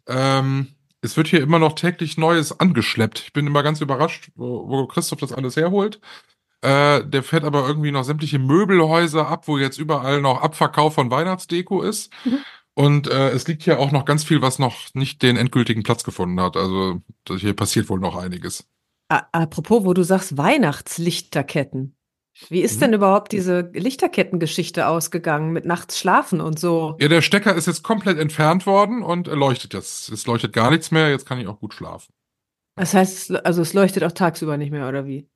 [0.07, 0.69] Ähm,
[1.01, 3.21] es wird hier immer noch täglich Neues angeschleppt.
[3.21, 6.01] Ich bin immer ganz überrascht, wo, wo Christoph das alles herholt.
[6.63, 11.11] Äh, der fährt aber irgendwie noch sämtliche Möbelhäuser ab, wo jetzt überall noch Abverkauf von
[11.11, 12.13] Weihnachtsdeko ist.
[12.25, 12.39] Mhm.
[12.75, 16.05] Und äh, es liegt hier auch noch ganz viel, was noch nicht den endgültigen Platz
[16.05, 16.57] gefunden hat.
[16.57, 18.67] Also hier passiert wohl noch einiges.
[19.11, 21.97] A apropos, wo du sagst Weihnachtslichterketten.
[22.49, 22.81] Wie ist Mhm.
[22.81, 26.97] denn überhaupt diese Lichterkettengeschichte ausgegangen mit nachts schlafen und so?
[26.99, 30.09] Ja, der Stecker ist jetzt komplett entfernt worden und er leuchtet jetzt.
[30.09, 31.11] Es leuchtet gar nichts mehr.
[31.11, 32.13] Jetzt kann ich auch gut schlafen.
[32.77, 35.29] Das heißt, also es leuchtet auch tagsüber nicht mehr, oder wie?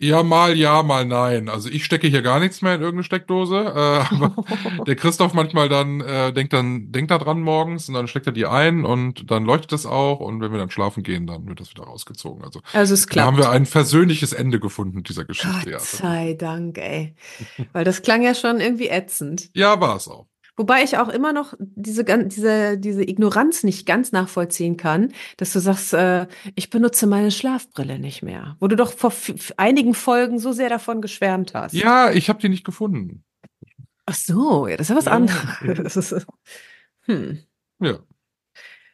[0.00, 1.48] Ja, mal ja, mal nein.
[1.48, 3.56] Also ich stecke hier gar nichts mehr in irgendeine Steckdose.
[3.56, 4.34] Äh, aber
[4.86, 8.32] der Christoph manchmal dann äh, denkt dann denkt da dran morgens und dann steckt er
[8.32, 11.60] die ein und dann leuchtet es auch und wenn wir dann schlafen gehen, dann wird
[11.60, 12.44] das wieder rausgezogen.
[12.44, 13.38] Also Also es da haben klappt.
[13.38, 15.70] wir ein versöhnliches Ende gefunden dieser Geschichte.
[15.70, 17.14] Ja, Gott sei Dank, ey.
[17.72, 19.50] Weil das klang ja schon irgendwie ätzend.
[19.54, 20.26] ja war es auch.
[20.60, 25.58] Wobei ich auch immer noch diese, diese, diese Ignoranz nicht ganz nachvollziehen kann, dass du
[25.58, 28.56] sagst, äh, ich benutze meine Schlafbrille nicht mehr.
[28.60, 29.10] Wo du doch vor
[29.56, 31.72] einigen Folgen so sehr davon geschwärmt hast.
[31.72, 33.24] Ja, ich habe die nicht gefunden.
[34.04, 35.12] Ach so, ja, das ist ja was Ja.
[35.12, 35.96] anderes.
[36.12, 36.26] Ist,
[37.06, 37.38] hm.
[37.80, 38.00] Ja.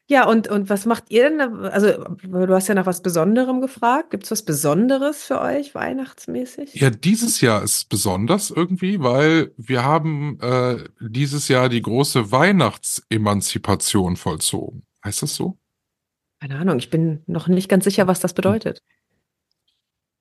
[0.09, 1.39] Ja, und, und was macht ihr denn?
[1.39, 1.89] da- Also,
[2.23, 4.11] du hast ja nach was Besonderem gefragt.
[4.11, 6.75] Gibt es was Besonderes für euch, weihnachtsmäßig?
[6.75, 14.15] Ja, dieses Jahr ist besonders irgendwie, weil wir haben äh, dieses Jahr die große Weihnachtsemanzipation
[14.17, 14.85] vollzogen.
[15.05, 15.59] Heißt das so?
[16.41, 18.83] Keine Ahnung, ich bin noch nicht ganz sicher, was das bedeutet.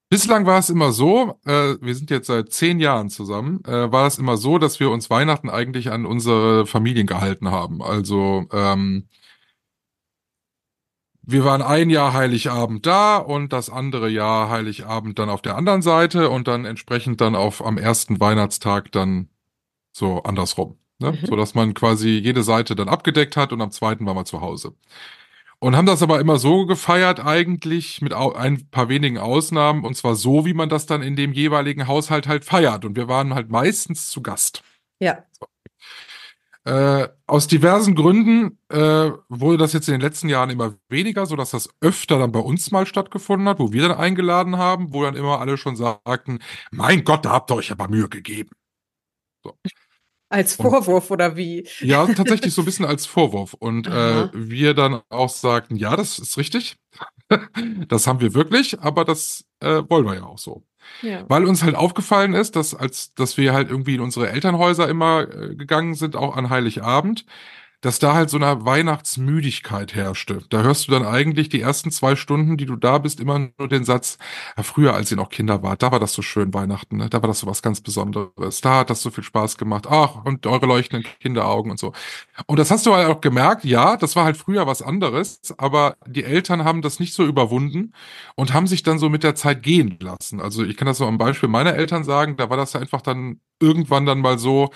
[0.10, 4.08] Bislang war es immer so, äh, wir sind jetzt seit zehn Jahren zusammen, äh, war
[4.08, 7.82] es immer so, dass wir uns Weihnachten eigentlich an unsere Familien gehalten haben.
[7.84, 9.08] Also ähm,
[11.28, 15.82] wir waren ein Jahr Heiligabend da und das andere Jahr Heiligabend dann auf der anderen
[15.82, 19.30] Seite und dann entsprechend dann auf am ersten Weihnachtstag dann
[19.92, 20.78] so andersrum.
[21.00, 21.12] Ne?
[21.12, 21.26] Mhm.
[21.26, 24.42] So dass man quasi jede Seite dann abgedeckt hat und am zweiten war man zu
[24.42, 24.76] Hause.
[25.60, 30.16] Und haben das aber immer so gefeiert eigentlich mit ein paar wenigen Ausnahmen und zwar
[30.16, 32.86] so, wie man das dann in dem jeweiligen Haushalt halt feiert.
[32.86, 34.64] Und wir waren halt meistens zu Gast.
[35.00, 35.24] Ja.
[36.66, 41.36] Äh, aus diversen Gründen äh, wurde das jetzt in den letzten Jahren immer weniger, so
[41.36, 45.04] dass das öfter dann bei uns mal stattgefunden hat, wo wir dann eingeladen haben, wo
[45.04, 46.40] dann immer alle schon sagten,
[46.72, 48.50] mein Gott, da habt ihr euch aber Mühe gegeben.
[50.30, 51.68] Als Und- Vorwurf oder wie?
[51.82, 53.54] Ja, tatsächlich so ein bisschen als Vorwurf.
[53.54, 56.78] Und äh, wir dann auch sagten, ja, das ist richtig.
[57.88, 60.64] das haben wir wirklich, aber das äh, wollen wir ja auch so.
[61.02, 61.26] Ja.
[61.28, 65.22] Weil uns halt aufgefallen ist, dass als dass wir halt irgendwie in unsere Elternhäuser immer
[65.22, 67.26] äh, gegangen sind, auch an Heiligabend,
[67.86, 70.42] dass da halt so eine Weihnachtsmüdigkeit herrschte.
[70.50, 73.68] Da hörst du dann eigentlich die ersten zwei Stunden, die du da bist, immer nur
[73.68, 74.18] den Satz,
[74.58, 77.10] ja, früher, als ihr noch Kinder wart, da war das so schön Weihnachten, ne?
[77.12, 80.26] da war das so was ganz Besonderes, da hat das so viel Spaß gemacht, ach,
[80.26, 81.94] und eure leuchtenden Kinderaugen und so.
[82.48, 85.96] Und das hast du halt auch gemerkt, ja, das war halt früher was anderes, aber
[86.08, 87.94] die Eltern haben das nicht so überwunden
[88.34, 90.42] und haben sich dann so mit der Zeit gehen lassen.
[90.42, 93.02] Also ich kann das so am Beispiel meiner Eltern sagen, da war das ja einfach
[93.02, 94.72] dann irgendwann dann mal so,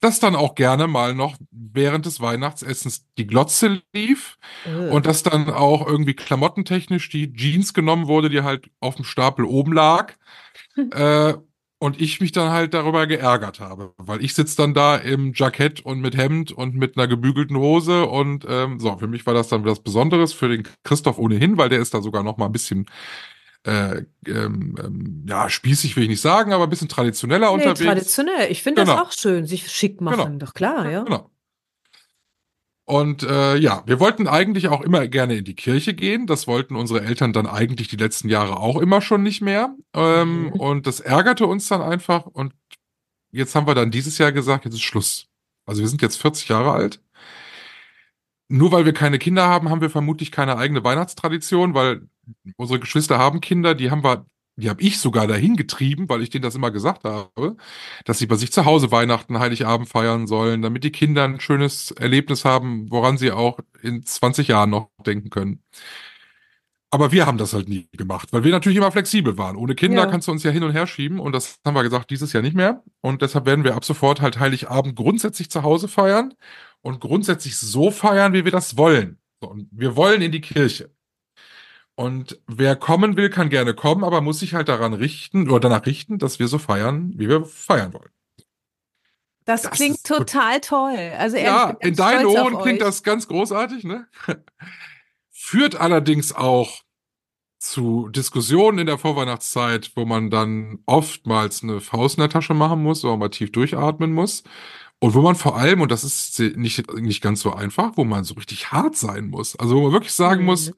[0.00, 4.88] dass dann auch gerne mal noch während des Weihnachtsessens die Glotze lief Äh.
[4.90, 9.44] und dass dann auch irgendwie klamottentechnisch die Jeans genommen wurde, die halt auf dem Stapel
[9.44, 10.14] oben lag.
[10.92, 11.34] äh,
[11.82, 15.80] und ich mich dann halt darüber geärgert habe, weil ich sitze dann da im Jackett
[15.80, 19.48] und mit Hemd und mit einer gebügelten Hose und ähm, so, für mich war das
[19.48, 22.52] dann was Besonderes, für den Christoph ohnehin, weil der ist da sogar noch mal ein
[22.52, 22.86] bisschen
[23.64, 27.80] äh, ähm, ähm, ja, spießig will ich nicht sagen, aber ein bisschen traditioneller Nee, unterwegs.
[27.80, 28.50] traditionell.
[28.50, 28.94] Ich finde Genau.
[28.96, 30.24] das auch schön, sich schick machen.
[30.24, 30.38] Genau.
[30.46, 31.02] Doch klar, ja.
[31.02, 31.30] Genau.
[32.86, 36.26] Und äh, ja, wir wollten eigentlich auch immer gerne in die Kirche gehen.
[36.26, 39.74] Das wollten unsere Eltern dann eigentlich die letzten Jahre auch immer schon nicht mehr.
[39.94, 40.52] Ähm, Mhm.
[40.54, 42.26] Und das ärgerte uns dann einfach.
[42.26, 42.52] Und
[43.30, 45.26] jetzt haben wir dann dieses Jahr gesagt, jetzt ist Schluss.
[45.66, 47.00] Also wir sind jetzt 40 Jahre alt.
[48.52, 52.08] Nur weil wir keine Kinder haben, haben wir vermutlich keine eigene Weihnachtstradition, weil
[52.56, 56.30] unsere Geschwister haben Kinder, die haben wir, die habe ich sogar dahin getrieben, weil ich
[56.30, 57.56] denen das immer gesagt habe,
[58.04, 61.92] dass sie bei sich zu Hause Weihnachten, Heiligabend feiern sollen, damit die Kinder ein schönes
[61.92, 65.62] Erlebnis haben, woran sie auch in 20 Jahren noch denken können.
[66.92, 69.54] Aber wir haben das halt nie gemacht, weil wir natürlich immer flexibel waren.
[69.56, 70.06] Ohne Kinder Ja.
[70.06, 72.42] kannst du uns ja hin und her schieben und das haben wir gesagt, dieses Jahr
[72.42, 72.82] nicht mehr.
[73.00, 76.34] Und deshalb werden wir ab sofort halt Heiligabend grundsätzlich zu Hause feiern
[76.82, 79.18] und grundsätzlich so feiern, wie wir das wollen.
[79.40, 80.90] Und wir wollen in die Kirche.
[81.94, 85.86] Und wer kommen will, kann gerne kommen, aber muss sich halt daran richten oder danach
[85.86, 88.10] richten, dass wir so feiern, wie wir feiern wollen.
[89.44, 91.12] Das, Das klingt total toll.
[91.18, 94.06] Also ehrlich, ja, in deinen Ohren klingt das ganz großartig, ne?
[95.30, 96.82] Führt allerdings auch
[97.58, 102.82] zu Diskussionen in der Vorweihnachtszeit, wo man dann oftmals eine Faust in der Tasche machen
[102.82, 104.42] muss, man mal tief durchatmen muss.
[105.00, 108.24] Und wo man vor allem, und das ist nicht, nicht ganz so einfach, wo man
[108.24, 109.56] so richtig hart sein muss.
[109.56, 110.46] Also wo man wirklich sagen Mhm.
[110.46, 110.72] muss,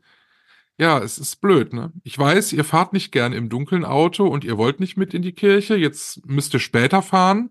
[0.78, 1.92] ja, es ist blöd, ne?
[2.04, 5.22] Ich weiß, ihr fahrt nicht gern im dunklen Auto und ihr wollt nicht mit in
[5.22, 7.50] die Kirche, jetzt müsst ihr später fahren.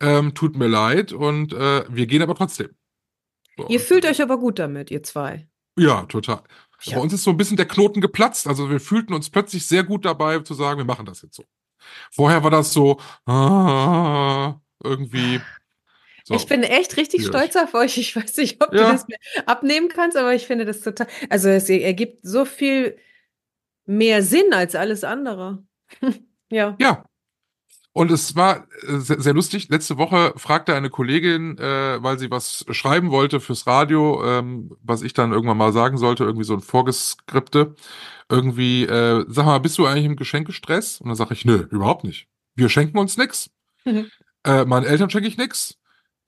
[0.00, 2.70] Ähm, tut mir leid und äh, wir gehen aber trotzdem.
[3.56, 5.48] So, Ihr fühlt euch aber gut damit, ihr zwei.
[5.78, 6.42] Ja, total.
[6.82, 6.96] Ja.
[6.96, 8.46] Bei uns ist so ein bisschen der Knoten geplatzt.
[8.46, 11.44] Also wir fühlten uns plötzlich sehr gut dabei zu sagen, wir machen das jetzt so.
[12.12, 15.40] Vorher war das so ah, irgendwie.
[16.28, 16.34] So.
[16.34, 17.52] Ich bin echt richtig schwierig.
[17.52, 17.98] stolz auf euch.
[17.98, 18.86] Ich weiß nicht, ob Ja.
[18.86, 21.06] du das mir abnehmen kannst, aber ich finde das total.
[21.30, 22.96] Also es ergibt so viel
[23.84, 25.62] mehr Sinn als alles andere.
[26.50, 26.76] ja.
[26.80, 27.04] Ja.
[27.92, 29.68] Und es war äh, sehr, sehr lustig.
[29.68, 35.02] Letzte Woche fragte eine Kollegin, äh, weil sie was schreiben wollte fürs Radio, ähm, was
[35.02, 37.74] ich dann irgendwann mal sagen sollte, irgendwie so ein Vorgeskripte.
[38.28, 41.00] Irgendwie, äh, sag mal, bist du eigentlich im Geschenkestress?
[41.00, 42.26] Und dann sage ich, nö, überhaupt nicht.
[42.56, 43.48] Wir schenken uns nix.
[43.84, 44.10] Mhm.
[44.44, 45.78] Äh, meinen Eltern schenke ich nix.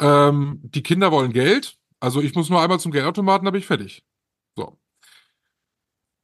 [0.00, 1.76] Ähm, die Kinder wollen Geld.
[2.00, 4.04] Also ich muss nur einmal zum Geldautomaten, dann bin ich fertig.
[4.56, 4.78] So.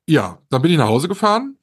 [0.08, 1.58] Ja, dann bin ich nach Hause gefahren.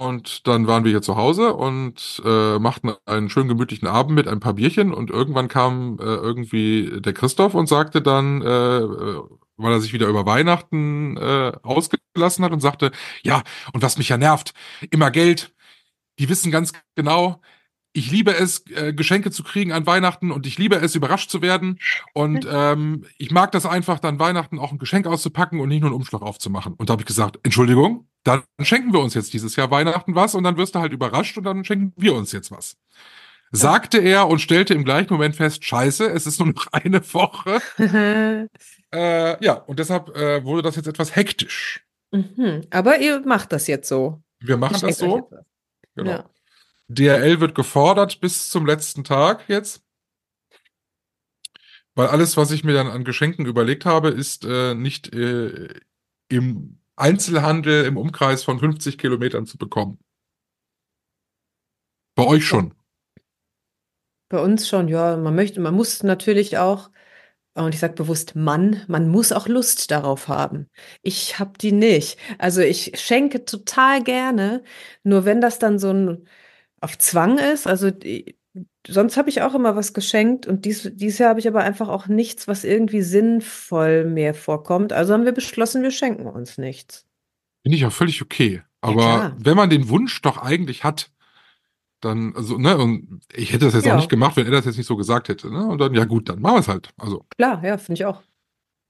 [0.00, 4.28] Und dann waren wir hier zu Hause und äh, machten einen schönen gemütlichen Abend mit
[4.28, 9.22] ein paar Bierchen und irgendwann kam äh, irgendwie der Christoph und sagte dann, äh, äh,
[9.56, 12.92] weil er sich wieder über Weihnachten äh, ausgelassen hat und sagte,
[13.24, 14.52] ja, und was mich ja nervt,
[14.90, 15.52] immer Geld,
[16.20, 17.40] die wissen ganz genau,
[17.98, 21.42] ich liebe es, äh, Geschenke zu kriegen an Weihnachten und ich liebe es, überrascht zu
[21.42, 21.78] werden.
[22.14, 25.90] Und ähm, ich mag das einfach, dann Weihnachten auch ein Geschenk auszupacken und nicht nur
[25.90, 26.74] einen Umschlag aufzumachen.
[26.74, 30.34] Und da habe ich gesagt, Entschuldigung, dann schenken wir uns jetzt dieses Jahr Weihnachten was
[30.34, 32.76] und dann wirst du halt überrascht und dann schenken wir uns jetzt was.
[33.50, 37.60] Sagte er und stellte im gleichen Moment fest, scheiße, es ist nur noch eine Woche.
[38.90, 41.84] Äh, ja, und deshalb äh, wurde das jetzt etwas hektisch.
[42.10, 42.62] mhm.
[42.70, 44.22] Aber ihr macht das jetzt so.
[44.40, 45.28] Wir machen das so.
[45.94, 46.10] Genau.
[46.10, 46.30] Ja.
[46.88, 49.82] DRL wird gefordert bis zum letzten Tag jetzt.
[51.94, 55.68] Weil alles, was ich mir dann an Geschenken überlegt habe, ist äh, nicht äh,
[56.28, 59.98] im Einzelhandel im Umkreis von 50 Kilometern zu bekommen.
[62.14, 62.74] Bei euch schon.
[64.28, 65.16] Bei uns schon, ja.
[65.16, 66.90] Man möchte, man muss natürlich auch,
[67.54, 70.68] und ich sage bewusst Mann, man muss auch Lust darauf haben.
[71.02, 72.18] Ich habe die nicht.
[72.38, 74.62] Also ich schenke total gerne,
[75.02, 76.28] nur wenn das dann so ein
[76.80, 78.36] auf Zwang ist, also die,
[78.86, 81.88] sonst habe ich auch immer was geschenkt und dies, dieses Jahr habe ich aber einfach
[81.88, 84.92] auch nichts, was irgendwie sinnvoll mehr vorkommt.
[84.92, 87.06] Also haben wir beschlossen, wir schenken uns nichts.
[87.62, 88.62] Finde ich auch völlig okay.
[88.80, 89.36] Aber klar.
[89.38, 91.10] wenn man den Wunsch doch eigentlich hat,
[92.00, 93.94] dann, also, ne, und ich hätte das jetzt Ja.
[93.94, 95.66] auch nicht gemacht, wenn er das jetzt nicht so gesagt hätte, ne?
[95.66, 96.90] Und dann, ja gut, dann machen wir es halt.
[96.96, 97.26] Also.
[97.36, 98.22] Klar, ja, finde ich auch.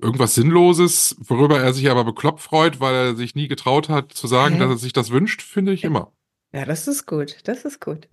[0.00, 4.26] irgendwas Sinnloses, worüber er sich aber bekloppt freut, weil er sich nie getraut hat zu
[4.26, 4.60] sagen, Hä?
[4.60, 6.12] dass er sich das wünscht, finde ich immer.
[6.52, 7.36] Ja, das ist gut.
[7.44, 8.08] Das ist gut.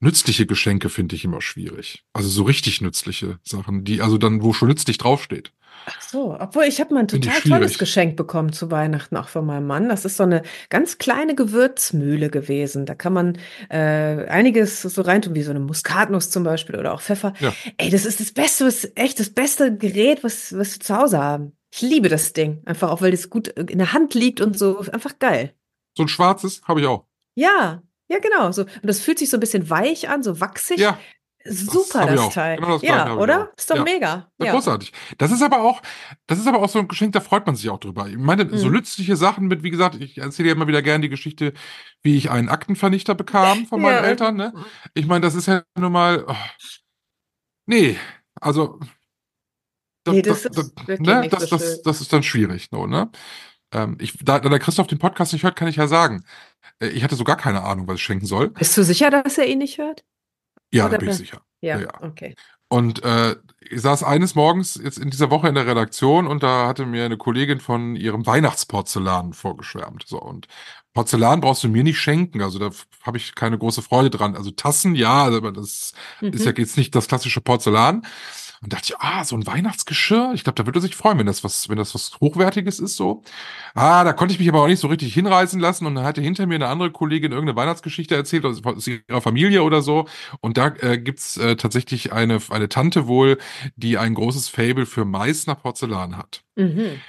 [0.00, 2.04] Nützliche Geschenke finde ich immer schwierig.
[2.12, 5.52] Also so richtig nützliche Sachen, die also dann, wo schon nützlich draufsteht.
[5.86, 7.78] Ach so, obwohl ich habe mal ein total tolles.
[7.78, 9.88] Geschenk bekommen zu Weihnachten, auch von meinem Mann.
[9.88, 12.86] Das ist so eine ganz kleine Gewürzmühle gewesen.
[12.86, 17.02] Da kann man äh, einiges so reintun, wie so eine Muskatnuss zum Beispiel oder auch
[17.02, 17.34] Pfeffer.
[17.40, 17.52] Ja.
[17.76, 21.18] Ey, das ist das Beste, was, echt das beste Gerät, was, was wir zu Hause
[21.18, 21.52] haben.
[21.72, 22.62] Ich liebe das Ding.
[22.64, 24.78] Einfach auch, weil das gut in der Hand liegt und so.
[24.78, 25.54] Einfach geil.
[25.96, 27.06] So ein schwarzes habe ich auch.
[27.34, 28.52] Ja, ja, genau.
[28.52, 28.62] So.
[28.62, 30.78] Und das fühlt sich so ein bisschen weich an, so wachsig.
[30.78, 30.98] Ja,
[31.46, 32.32] Super, das auch.
[32.32, 32.56] Teil.
[32.56, 33.52] Genau das ja, oder?
[33.54, 33.82] Ist doch Ja.
[33.84, 34.32] mega.
[34.38, 34.50] ja.
[34.52, 34.94] Großartig.
[35.18, 35.82] Das ist aber auch,
[36.26, 38.08] das ist aber auch so ein Geschenk, da freut man sich auch drüber.
[38.08, 38.72] Ich meine, so Mhm.
[38.72, 41.52] nützliche Sachen mit, wie gesagt, ich erzähle ja immer wieder gerne die Geschichte,
[42.02, 44.08] wie ich einen Aktenvernichter bekam von meinen Ja.
[44.08, 44.54] Eltern, ne?
[44.94, 46.34] Ich meine, das ist ja nun mal, oh,
[47.66, 47.98] nee,
[48.40, 48.80] also
[50.06, 50.56] Nee, das ist
[50.98, 51.78] ne, das, so das, schön.
[51.84, 53.10] das ist dann schwierig, no, ne?
[53.72, 56.24] Ähm, ich, da, da der Christoph den Podcast nicht hört, kann ich ja sagen.
[56.80, 58.50] Äh, Ich hatte so gar keine Ahnung, was ich schenken soll.
[58.50, 60.04] Bist du sicher, dass er ihn nicht hört?
[60.72, 61.42] Ja, Oder da bin ich sicher.
[61.60, 62.34] Ja, Ja, okay.
[62.68, 66.66] Und äh, ich saß eines Morgens jetzt in dieser Woche in der Redaktion und da
[66.66, 70.04] hatte mir eine Kollegin von ihrem Weihnachtsporzellan vorgeschwärmt.
[70.06, 70.48] So und
[70.92, 72.70] Porzellan brauchst du mir nicht schenken, also da
[73.02, 74.36] habe ich keine große Freude dran.
[74.36, 75.92] Also Tassen, ja, aber das
[76.30, 76.56] ist ja Mhm.
[76.58, 78.04] jetzt nicht das klassische Porzellan.
[78.64, 81.26] Und dachte ich, ah, so ein Weihnachtsgeschirr, ich glaube, da würde er sich freuen, wenn
[81.26, 83.22] das was, wenn das was Hochwertiges ist so.
[83.74, 86.22] Ah, da konnte ich mich aber auch nicht so richtig hinreißen lassen und dann hatte
[86.22, 90.06] hinter mir eine andere Kollegin irgendeine Weihnachtsgeschichte erzählt aus, ihrer Familie oder so.
[90.40, 93.36] Und da äh, gibt's äh, tatsächlich eine, eine Tante wohl,
[93.76, 96.42] die ein großes Fable für Meißner Porzellan hat.
[96.56, 97.02] Mhm.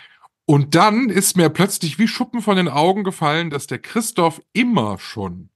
[0.45, 4.99] Und dann ist mir plötzlich wie Schuppen von den Augen gefallen, dass der Christoph immer
[4.99, 5.49] schon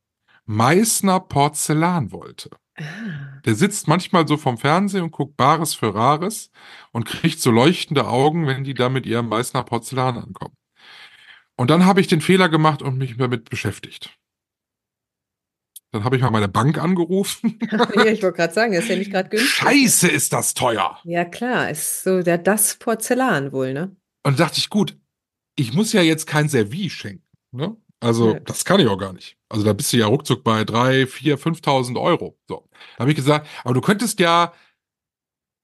[0.46, 2.52] Meißner Porzellan wollte.
[2.80, 3.42] Ah.
[3.46, 6.52] Der sitzt manchmal so vom Fernsehen und guckt Bares für Rares
[6.92, 10.56] und kriegt so leuchtende Augen, wenn die da mit ihrem Meißner Porzellan ankommen.
[11.56, 14.18] Und dann habe ich den Fehler gemacht und mich damit beschäftigt.
[15.92, 17.60] Dann habe ich mal meine Bank angerufen.
[17.72, 19.52] ja, ich wollte gerade sagen, das ist ja nicht gerade günstig.
[19.52, 21.00] Scheiße, ist das teuer.
[21.04, 23.96] Ja, klar, ist so der, das Porzellan wohl, ne?
[24.24, 24.98] Und da dachte ich, gut,
[25.56, 27.26] ich muss ja jetzt kein Service schenken.
[27.52, 27.76] Ne?
[28.02, 28.40] Also, Ja.
[28.42, 29.38] das kann ich auch gar nicht.
[29.50, 32.38] Also, da bist du ja ruckzuck bei drei, vier, 5.000 Euro.
[32.48, 32.68] So.
[32.98, 34.54] Da habe ich gesagt, aber du könntest ja,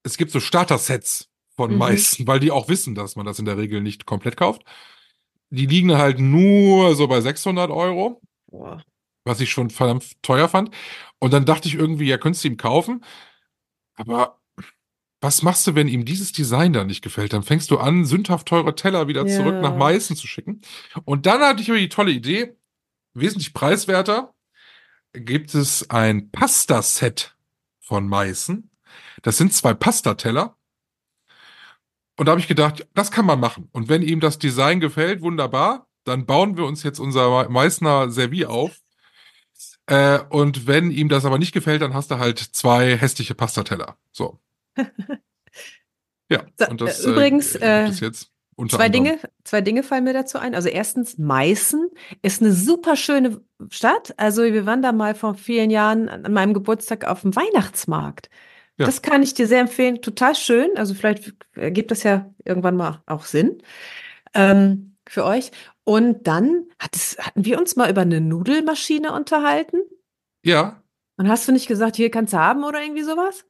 [0.03, 1.77] es gibt so Starter-Sets von Mhm.
[1.77, 4.63] Meißen, weil die auch wissen, dass man das in der Regel nicht komplett kauft.
[5.51, 8.83] Die liegen halt nur so bei 600 Euro, Boah.
[9.25, 10.71] was ich schon verdammt teuer fand.
[11.19, 13.03] Und dann dachte ich irgendwie, ja, könntest du ihm kaufen.
[13.95, 14.39] Aber
[15.25, 17.33] was machst du, wenn ihm dieses Design da nicht gefällt?
[17.33, 19.35] Dann fängst du an, sündhaft teure Teller wieder Ja.
[19.35, 20.61] zurück nach Meißen zu schicken.
[21.03, 22.55] Und dann hatte ich aber die tolle Idee,
[23.15, 24.35] wesentlich preiswerter,
[25.13, 27.35] gibt es ein Pasta-Set
[27.79, 28.69] von Meißen.
[29.23, 30.55] Das sind zwei Pastateller.
[32.17, 33.67] Und da habe ich gedacht, das kann man machen.
[33.71, 38.51] Und wenn ihm das Design gefällt, wunderbar, dann bauen wir uns jetzt unser Meißner Servier
[38.51, 38.79] auf.
[39.87, 43.97] Äh, und wenn ihm das aber nicht gefällt, dann hast du halt zwei hässliche Pastateller.
[44.11, 44.39] So.
[46.29, 49.05] Ja, und das äh, übrigens, äh, es jetzt unter Zwei anderem.
[49.05, 50.55] Dinge, zwei Dinge fallen mir dazu ein.
[50.55, 51.89] Also erstens, Meißen
[52.21, 54.13] ist eine super schöne Stadt.
[54.17, 58.29] Also wir waren da mal vor vielen Jahren an meinem Geburtstag auf dem Weihnachtsmarkt.
[58.77, 58.85] Ja.
[58.85, 60.01] Das kann ich dir sehr empfehlen.
[60.01, 60.69] Total schön.
[60.77, 63.61] Also vielleicht ergibt das ja irgendwann mal auch Sinn
[64.33, 65.51] ähm, für euch.
[65.83, 69.77] Und dann hat es, hatten wir uns mal über eine Nudelmaschine unterhalten.
[70.43, 70.81] Ja,
[71.17, 73.45] Und hast du nicht gesagt, hier kannst du haben oder irgendwie sowas?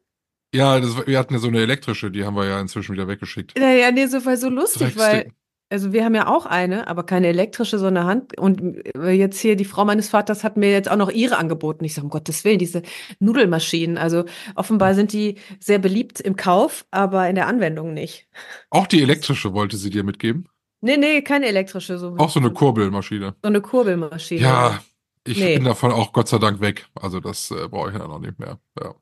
[0.56, 3.58] Ja, das, wir hatten ja so eine elektrische, die haben wir ja inzwischen wieder weggeschickt.
[3.58, 5.32] Naja, nee, so war so lustig, weil.
[5.72, 8.38] Also wir haben ja auch eine, aber keine elektrische, sondern Hand.
[8.38, 11.84] Und äh, jetzt hier die Frau meines Vaters hat mir jetzt auch noch ihre angeboten.
[11.86, 12.84] Ich sage, um Gottes Willen, diese
[13.20, 13.98] Nudelmaschinen.
[13.98, 18.28] Also offenbar sind die sehr beliebt im Kauf, aber in der Anwendung nicht.
[18.70, 20.48] Auch die elektrische wollte sie dir mitgeben.
[20.82, 21.98] Nee, nee, keine elektrische.
[21.98, 23.34] So, Auch so eine Kurbelmaschine.
[23.42, 24.42] so eine Kurbelmaschine.
[24.42, 24.80] Ja,
[25.26, 25.56] ich Nee.
[25.56, 26.86] bin davon auch Gott sei Dank weg.
[26.94, 28.60] Also das äh, brauche ich ja noch nicht mehr.
[28.80, 28.94] Ja,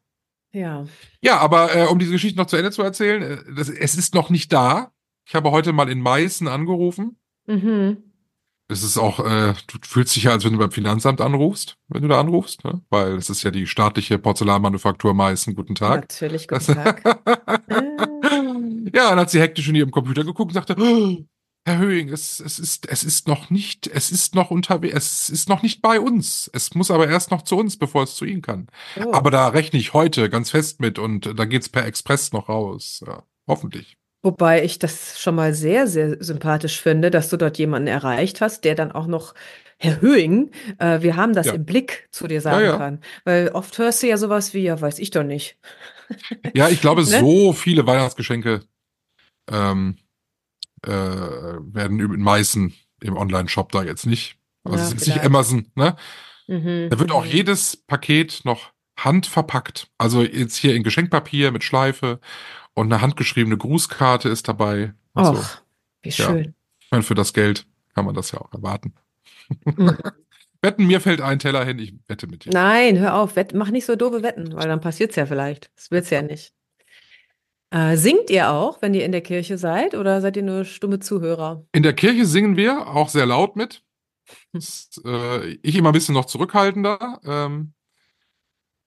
[0.54, 0.86] Ja.
[1.22, 4.14] ja aber äh, um diese Geschichte noch zu Ende zu erzählen, äh, das, es ist
[4.14, 4.92] noch nicht da.
[5.26, 7.18] Ich habe heute mal in Meißen angerufen.
[7.48, 7.98] Mhm.
[8.70, 12.02] Es ist auch, äh, du fühlst dich ja, als wenn du beim Finanzamt anrufst, wenn
[12.02, 12.82] du da anrufst, ne?
[12.90, 15.54] weil es ist ja die staatliche Porzellanmanufaktur Meißen.
[15.56, 16.02] Guten Tag.
[16.02, 17.04] Natürlich, guten Tag.
[18.96, 21.26] ja, dann hat sie hektisch in ihrem Computer geguckt und sagte, "Oh,
[21.66, 25.48] Herr Höhing, es, es ist, es ist noch nicht, es ist noch unterwegs, es ist
[25.48, 26.50] noch nicht bei uns.
[26.54, 28.68] Es muss aber erst noch zu uns, bevor es zu Ihnen kann.
[29.02, 29.14] Oh.
[29.14, 33.02] Aber da rechne ich heute ganz fest mit und da geht's per Express noch raus.
[33.08, 33.96] Ja, hoffentlich.
[34.26, 38.64] Wobei ich das schon mal sehr, sehr sympathisch finde, dass du dort jemanden erreicht hast,
[38.66, 39.34] der dann auch noch,
[39.78, 41.54] Herr Höhing, äh, wir haben das Ja.
[41.54, 42.78] im Blick zu dir sagen Ja, ja.
[42.78, 43.00] kann.
[43.26, 45.58] Weil oft hörst du ja sowas wie, ja, weiß ich doch nicht.
[46.54, 47.20] Ja, ich glaube, Ne?
[47.20, 48.62] so viele Weihnachtsgeschenke
[49.52, 49.98] ähm,
[50.84, 54.38] äh, werden in Meißen im Online-Shop da jetzt nicht.
[54.64, 55.24] Also Ja, es ist nicht.
[55.24, 55.96] Amazon, ne?
[56.48, 56.90] Mhm.
[56.90, 57.32] Da wird auch Mhm.
[57.32, 59.88] jedes Paket noch handverpackt.
[59.98, 62.20] Also jetzt hier in Geschenkpapier mit Schleife
[62.74, 64.94] und eine handgeschriebene Grußkarte ist dabei.
[65.16, 65.32] und so.
[65.34, 65.62] Och,
[66.02, 66.26] wie Ja.
[66.26, 66.56] schön.
[66.80, 68.94] Ich meine, für das Geld kann man das ja auch erwarten.
[69.66, 69.98] Mhm.
[70.62, 72.52] Wetten, mir fällt ein Teller hin, ich wette mit dir.
[72.54, 75.70] Nein, hör auf, wett, mach nicht so doofe Wetten, weil dann passiert's ja vielleicht.
[75.76, 76.54] Das wird's ja nicht.
[77.74, 81.00] Äh, singt ihr auch, wenn ihr in der Kirche seid, oder seid ihr nur stumme
[81.00, 81.66] Zuhörer?
[81.72, 83.84] In der Kirche singen wir auch sehr laut mit.
[84.54, 87.20] Das, äh, ich immer ein bisschen noch zurückhaltender.
[87.26, 87.74] Ähm,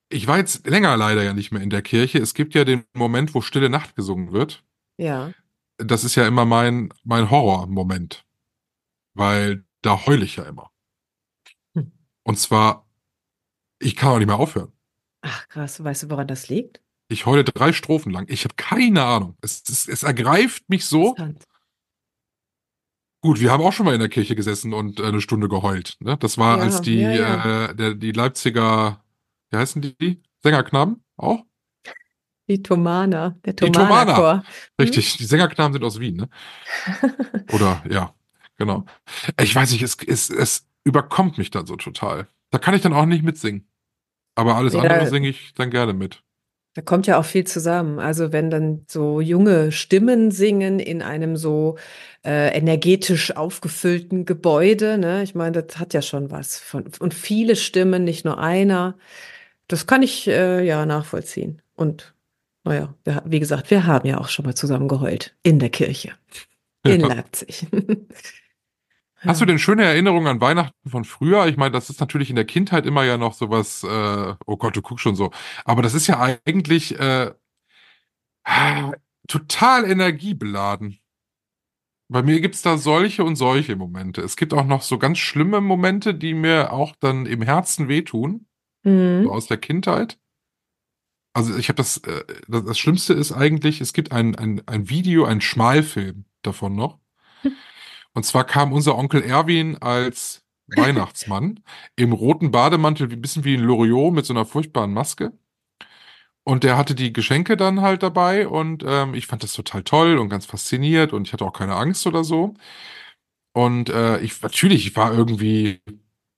[0.08, 2.18] ich war jetzt länger leider ja nicht mehr in der Kirche.
[2.18, 4.64] Es gibt ja den Moment, wo Stille Nacht gesungen wird.
[4.96, 5.32] Ja.
[5.76, 8.24] Das ist ja immer mein, mein Horrormoment.
[9.14, 10.70] Weil da heule ich ja immer.
[11.74, 11.92] Hm.
[12.22, 12.88] Und zwar,
[13.78, 14.72] ich kann auch nicht mehr aufhören.
[15.20, 16.80] Ach krass, weißt du, woran das liegt?
[17.08, 18.26] Ich heule drei Strophen lang.
[18.28, 19.36] Ich habe keine Ahnung.
[19.40, 21.14] Es, es, es ergreift mich so.
[23.22, 25.96] Gut, wir haben auch schon mal in der Kirche gesessen und äh, eine Stunde geheult.
[26.00, 26.16] Ne?
[26.18, 27.64] Das war, Ja, als die, ja, ja.
[27.66, 29.02] Äh, der, die Leipziger,
[29.50, 30.22] wie heißen die?
[30.42, 31.44] Sängerknaben auch?
[32.48, 34.44] Die Tomana, der Die Tomana.
[34.80, 36.28] Richtig, die Sängerknaben sind aus Wien, ne?
[37.52, 38.14] Oder, ja,
[38.56, 38.84] genau.
[39.40, 42.28] Ich weiß nicht, es, es, es überkommt mich dann so total.
[42.50, 43.68] Da kann ich dann auch nicht mitsingen.
[44.36, 44.82] Aber alles Ja.
[44.82, 46.22] andere singe ich dann gerne mit.
[46.76, 47.98] Da kommt ja auch viel zusammen.
[47.98, 51.78] Also wenn dann so junge Stimmen singen in einem so
[52.22, 55.22] äh, energetisch aufgefüllten Gebäude, ne?
[55.22, 58.98] Ich meine, das hat ja schon was von und viele Stimmen, nicht nur einer.
[59.68, 61.62] Das kann ich äh, ja nachvollziehen.
[61.76, 62.14] Und
[62.62, 66.12] naja, wir, wie gesagt, wir haben ja auch schon mal zusammen geheult in der Kirche
[66.84, 67.06] in Ja.
[67.06, 67.68] Leipzig.
[69.26, 71.46] Hast du denn schöne Erinnerungen an Weihnachten von früher?
[71.46, 74.76] Ich meine, das ist natürlich in der Kindheit immer ja noch sowas, äh, oh Gott,
[74.76, 75.30] du guckst schon so.
[75.64, 77.32] Aber das ist ja eigentlich äh,
[79.28, 80.98] total energiebeladen.
[82.08, 84.20] Bei mir gibt's da solche und solche Momente.
[84.20, 88.46] Es gibt auch noch so ganz schlimme Momente, die mir auch dann im Herzen wehtun,
[88.84, 89.28] so Mhm.
[89.28, 90.18] aus der Kindheit.
[91.34, 94.88] Also ich habe das, äh, das, das Schlimmste ist eigentlich, es gibt ein, ein, ein
[94.88, 96.98] Video, ein Schmalfilm davon noch.
[98.16, 101.60] Und zwar kam unser Onkel Erwin als Weihnachtsmann
[101.96, 105.32] im roten Bademantel, wie ein bisschen wie ein Loriot mit so einer furchtbaren Maske.
[106.44, 110.16] Und der hatte die Geschenke dann halt dabei und ähm, ich fand das total toll
[110.18, 112.54] und ganz fasziniert und ich hatte auch keine Angst oder so.
[113.54, 115.80] Und äh, ich natürlich, ich war irgendwie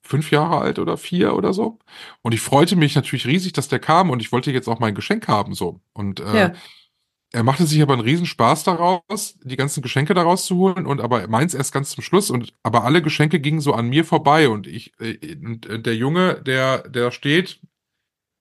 [0.03, 1.79] fünf Jahre alt oder vier oder so.
[2.22, 4.95] Und ich freute mich natürlich riesig, dass der kam und ich wollte jetzt auch mein
[4.95, 5.81] Geschenk haben so.
[5.93, 6.53] Und äh, Ja.
[7.33, 11.29] Er machte sich aber einen Riesenspaß daraus, die ganzen Geschenke daraus zu holen und aber
[11.29, 14.66] meins erst ganz zum Schluss und aber alle Geschenke gingen so an mir vorbei und
[14.66, 17.61] ich äh, und äh, der Junge, der der steht,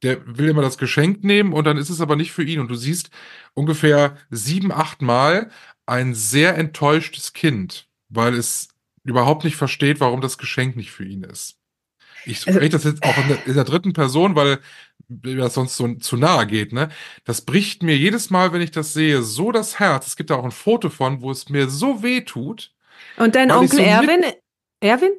[0.04, 2.70] der will immer das Geschenk nehmen und dann ist es aber nicht für ihn und
[2.70, 3.10] du siehst
[3.54, 5.52] ungefähr sieben, acht Mal
[5.86, 8.70] ein sehr enttäuschtes Kind, weil es
[9.04, 11.57] überhaupt nicht versteht, warum das Geschenk nicht für ihn ist.
[12.28, 14.59] Ich Also- spreche das jetzt auch in der, in der dritten Person, weil
[15.07, 16.89] mir das sonst so zu nahe geht, ne?
[17.23, 20.07] Das bricht mir jedes Mal, wenn ich das sehe, so das Herz.
[20.07, 22.73] Es gibt da auch ein Foto von, wo es mir so weh tut.
[23.15, 24.25] Und dein Onkel so Erwin,
[24.82, 25.11] Erwin,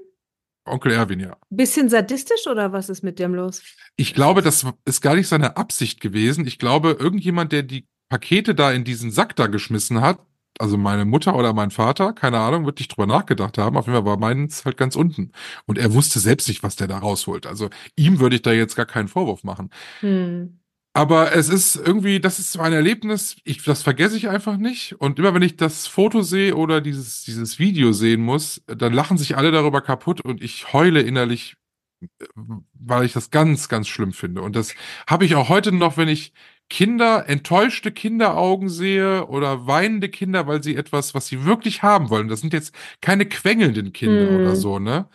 [0.66, 1.36] Onkel Erwin, ja.
[1.48, 3.62] bisschen sadistisch oder was ist mit dem los?
[3.96, 6.46] Ich glaube, das ist gar nicht seine Absicht gewesen.
[6.46, 10.20] Ich glaube, irgendjemand, der die Pakete da in diesen Sack da geschmissen hat,
[10.58, 13.76] also meine Mutter oder mein Vater, keine Ahnung, wird nicht drüber nachgedacht haben.
[13.76, 15.32] Auf jeden Fall war meins halt ganz unten.
[15.66, 17.46] Und er wusste selbst nicht, was der da rausholt.
[17.46, 19.70] Also ihm würde ich da jetzt gar keinen Vorwurf machen.
[20.00, 20.58] Hm.
[20.94, 24.94] Aber es ist irgendwie, das ist so ein Erlebnis, ich, das vergesse ich einfach nicht.
[25.00, 29.16] Und immer wenn ich das Foto sehe oder dieses, dieses Video sehen muss, dann lachen
[29.16, 31.56] sich alle darüber kaputt und ich heule innerlich,
[32.02, 32.26] äh,
[32.74, 34.42] weil ich das ganz, ganz schlimm finde.
[34.42, 34.74] Und das
[35.06, 36.32] habe ich auch heute noch, wenn ich
[36.70, 42.28] Kinder, enttäuschte Kinderaugen sehe oder weinende Kinder, weil sie etwas, was sie wirklich haben wollen.
[42.28, 44.34] Das sind jetzt keine quengelnden Kinder Hm.
[44.34, 45.08] oder so, ne?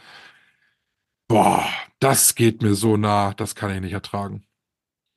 [1.28, 1.68] Boah,
[1.99, 4.45] das geht mir so nah, das kann ich nicht ertragen.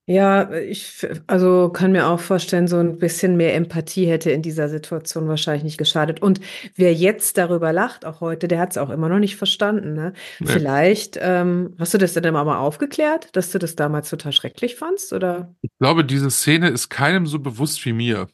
[0.09, 4.68] Ja, ich also kann mir auch vorstellen, so ein bisschen mehr Empathie hätte in dieser
[4.68, 6.22] Situation wahrscheinlich nicht geschadet.
[6.22, 6.40] Und
[6.76, 10.12] wer jetzt darüber lacht, auch heute, der hat es auch immer noch nicht verstanden, ne?
[10.38, 10.46] Nee.
[10.46, 14.76] Vielleicht, ähm, hast du das denn immer mal aufgeklärt, dass du das damals total schrecklich
[14.76, 15.12] fandst?
[15.12, 15.52] Oder?
[15.62, 18.28] Ich glaube, diese Szene ist keinem so bewusst wie mir.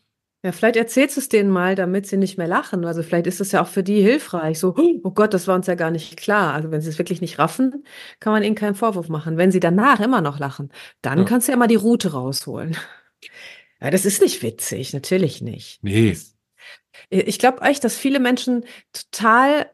[0.45, 2.85] Ja, vielleicht erzählst du es denen mal, damit sie nicht mehr lachen.
[2.85, 4.59] Also vielleicht ist es ja auch für die hilfreich.
[4.59, 4.75] So,
[5.05, 6.53] oh Gott, das war uns ja gar nicht klar.
[6.55, 7.85] Also wenn sie es wirklich nicht raffen,
[8.19, 9.37] kann man ihnen keinen Vorwurf machen.
[9.37, 11.25] Wenn sie danach immer noch lachen, dann Ja.
[11.25, 12.77] kannst du ja mal die Route rausholen.
[13.81, 15.79] Ja, das ist nicht witzig, natürlich nicht.
[15.83, 16.17] Nee.
[17.09, 19.71] Ich glaube echt, dass viele Menschen total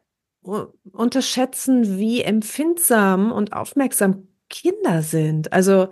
[0.93, 5.53] unterschätzen, wie empfindsam und aufmerksam Kinder sind.
[5.53, 5.89] Also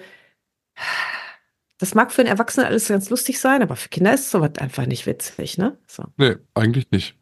[1.79, 4.87] das mag für einen Erwachsenen alles ganz lustig sein, aber für Kinder ist sowas einfach
[4.87, 5.79] nicht witzig, ne?
[5.87, 6.05] So.
[6.17, 7.17] Nee, eigentlich nicht.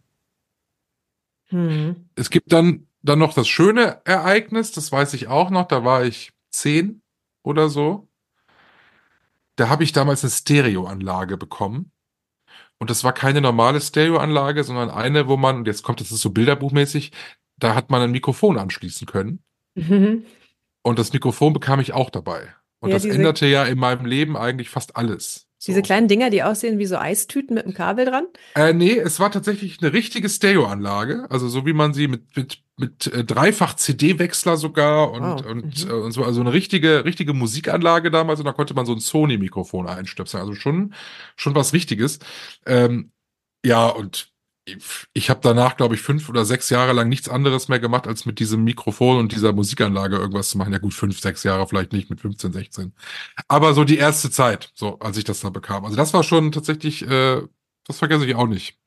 [1.49, 2.09] Hm.
[2.15, 6.05] Es gibt dann, dann noch das schöne Ereignis, das weiß ich auch noch, da war
[6.05, 7.03] ich zehn
[7.43, 8.09] oder so.
[9.57, 11.93] Da habe ich damals eine Stereoanlage bekommen.
[12.79, 16.21] Und das war keine normale Stereoanlage, sondern eine, wo man, und jetzt kommt, das ist
[16.21, 17.13] so bilderbuchmäßig,
[17.57, 19.43] da hat man ein Mikrofon anschließen können.
[19.75, 20.25] Mhm.
[20.83, 22.55] Und das Mikrofon bekam ich auch dabei.
[22.85, 25.47] Und Ja, das diese- änderte ja in meinem Leben eigentlich fast alles.
[25.59, 25.73] So.
[25.73, 28.27] Diese kleinen Dinger, die aussehen wie so Eistüten mit einem Kabel dran.
[28.55, 32.59] Äh, nee, es war tatsächlich eine richtige Stereoanlage, also so wie man sie mit mit
[32.77, 35.47] mit äh, dreifach CD-Wechsler sogar und Wow.
[35.47, 35.91] und, Mhm.
[35.91, 38.99] äh, und so also eine richtige richtige Musikanlage damals und da konnte man so ein
[39.01, 40.93] Sony-Mikrofon einstöpseln, also schon
[41.37, 42.19] schon was Richtiges.
[42.67, 43.13] Ähm,
[43.65, 44.34] ja und
[45.13, 48.25] ich habe danach, glaube ich, fünf oder sechs Jahre lang nichts anderes mehr gemacht, als
[48.25, 50.73] mit diesem Mikrofon und dieser Musikanlage irgendwas zu machen.
[50.73, 52.93] Ja gut, fünf, sechs Jahre vielleicht nicht, mit 15, 16.
[53.49, 55.85] Aber so die erste Zeit, so als ich das da bekam.
[55.85, 57.43] Also das war schon tatsächlich, äh,
[57.87, 58.79] das vergesse ich auch nicht.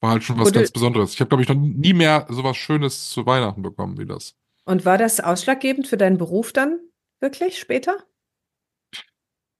[0.00, 1.14] War halt schon was Wurde- ganz Besonderes.
[1.14, 4.34] Ich habe, glaube ich, noch nie mehr sowas Schönes zu Weihnachten bekommen wie das.
[4.64, 6.80] Und war das ausschlaggebend für deinen Beruf dann
[7.20, 7.98] wirklich später?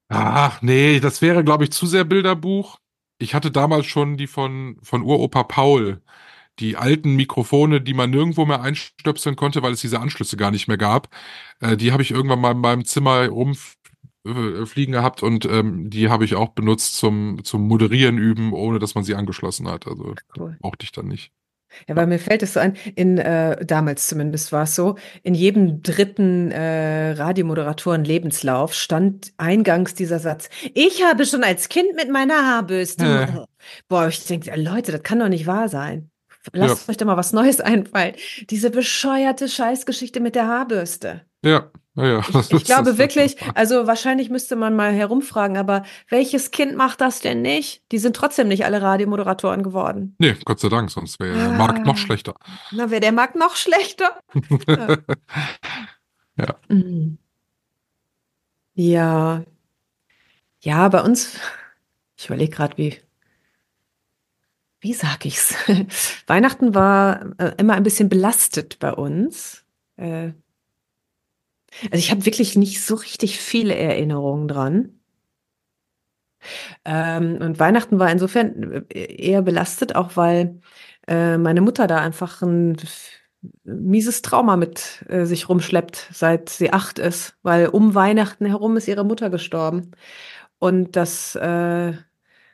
[0.09, 2.79] Ach nee, das wäre, glaube ich, zu sehr Bilderbuch.
[3.19, 6.03] Ich hatte damals schon die von, von Uropa Paul,
[6.59, 10.69] die alten Mikrofone, die man nirgendwo mehr einstöpseln konnte, weil es diese Anschlüsse gar nicht
[10.69, 11.09] mehr gab.
[11.61, 16.25] Äh, die habe ich irgendwann mal in meinem Zimmer rumfliegen gehabt und ähm, die habe
[16.25, 19.87] ich auch benutzt zum, zum Moderieren üben, ohne dass man sie angeschlossen hat.
[19.87, 20.57] Also Cool.
[20.61, 21.33] brauchte ich dann nicht.
[21.89, 25.35] Ja, weil mir fällt es so ein, in äh, damals zumindest war es so, in
[25.35, 32.11] jedem dritten äh, Radiomoderatoren Lebenslauf stand eingangs dieser Satz, ich habe schon als Kind mit
[32.11, 33.05] meiner Haarbürste.
[33.05, 33.45] Äh.
[33.89, 36.11] Boah, ich denke, Leute, das kann doch nicht wahr sein.
[36.53, 38.15] Lasst euch doch mal was Neues einfallen.
[38.51, 41.23] Diese bescheuerte Scheißgeschichte mit der Haarbürste.
[41.45, 42.21] Ja, ja.
[42.29, 47.21] Ich, ich glaube wirklich, also wahrscheinlich müsste man mal herumfragen, aber welches Kind macht das
[47.21, 47.83] denn nicht?
[47.93, 50.17] Die sind trotzdem nicht alle Radiomoderatoren geworden.
[50.19, 52.35] Nee, Gott sei Dank, sonst wäre der Markt noch schlechter.
[52.73, 54.19] Na, wäre der Markt noch schlechter.
[54.67, 54.97] Ja.
[56.37, 56.57] Ja.
[56.69, 57.19] Mhm.
[58.75, 59.45] Ja.
[60.61, 61.39] Ja, bei uns,
[62.17, 62.99] ich überlege gerade, wie,
[64.81, 65.55] wie sag ich's?
[66.27, 69.65] Weihnachten war äh, immer ein bisschen belastet bei uns.
[69.97, 70.33] Äh,
[71.83, 75.01] also ich habe wirklich nicht so richtig viele Erinnerungen dran.
[76.85, 80.61] Ähm, und Weihnachten war insofern äh, eher belastet, auch weil
[81.07, 82.77] äh, meine Mutter da einfach ein
[83.65, 88.89] mieses Trauma mit äh, sich rumschleppt, seit sie acht ist, weil um Weihnachten herum ist
[88.89, 89.91] ihre Mutter gestorben.
[90.59, 91.93] Und das äh,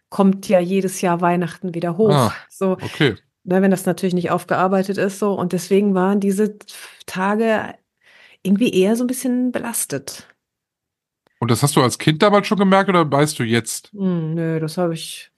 [0.09, 2.11] kommt ja jedes Jahr Weihnachten wieder hoch.
[2.11, 2.33] Ah.
[2.49, 3.16] So, Okay.
[3.45, 5.35] ne, wenn das natürlich nicht aufgearbeitet ist, so.
[5.35, 6.59] Und deswegen waren diese
[7.07, 7.75] Tage
[8.43, 10.26] irgendwie eher so ein bisschen belastet.
[11.41, 13.91] Und das hast du als Kind damals schon gemerkt oder weißt du jetzt?
[13.93, 15.32] Hm, nö, das habe ich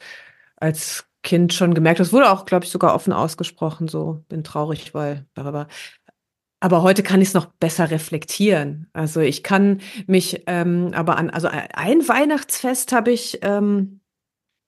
[0.57, 2.01] als Kind schon gemerkt.
[2.01, 3.87] Das wurde auch, glaube ich, sogar offen ausgesprochen.
[3.89, 5.27] So, bin traurig, weil.
[5.35, 5.69] blablabla.
[6.61, 8.89] Aber heute kann ich es noch besser reflektieren.
[8.93, 14.01] Also ich kann mich ähm, aber an, also ein Weihnachtsfest habe ich ähm,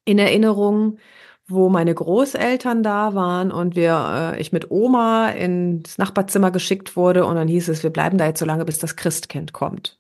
[0.05, 0.99] in Erinnerung,
[1.47, 7.27] wo meine Großeltern da waren und wir, äh, ich mit Oma ins Nachbarzimmer geschickt wurde
[7.27, 9.99] und dann hieß es, wir bleiben da jetzt so lange, bis das Christkind kommt.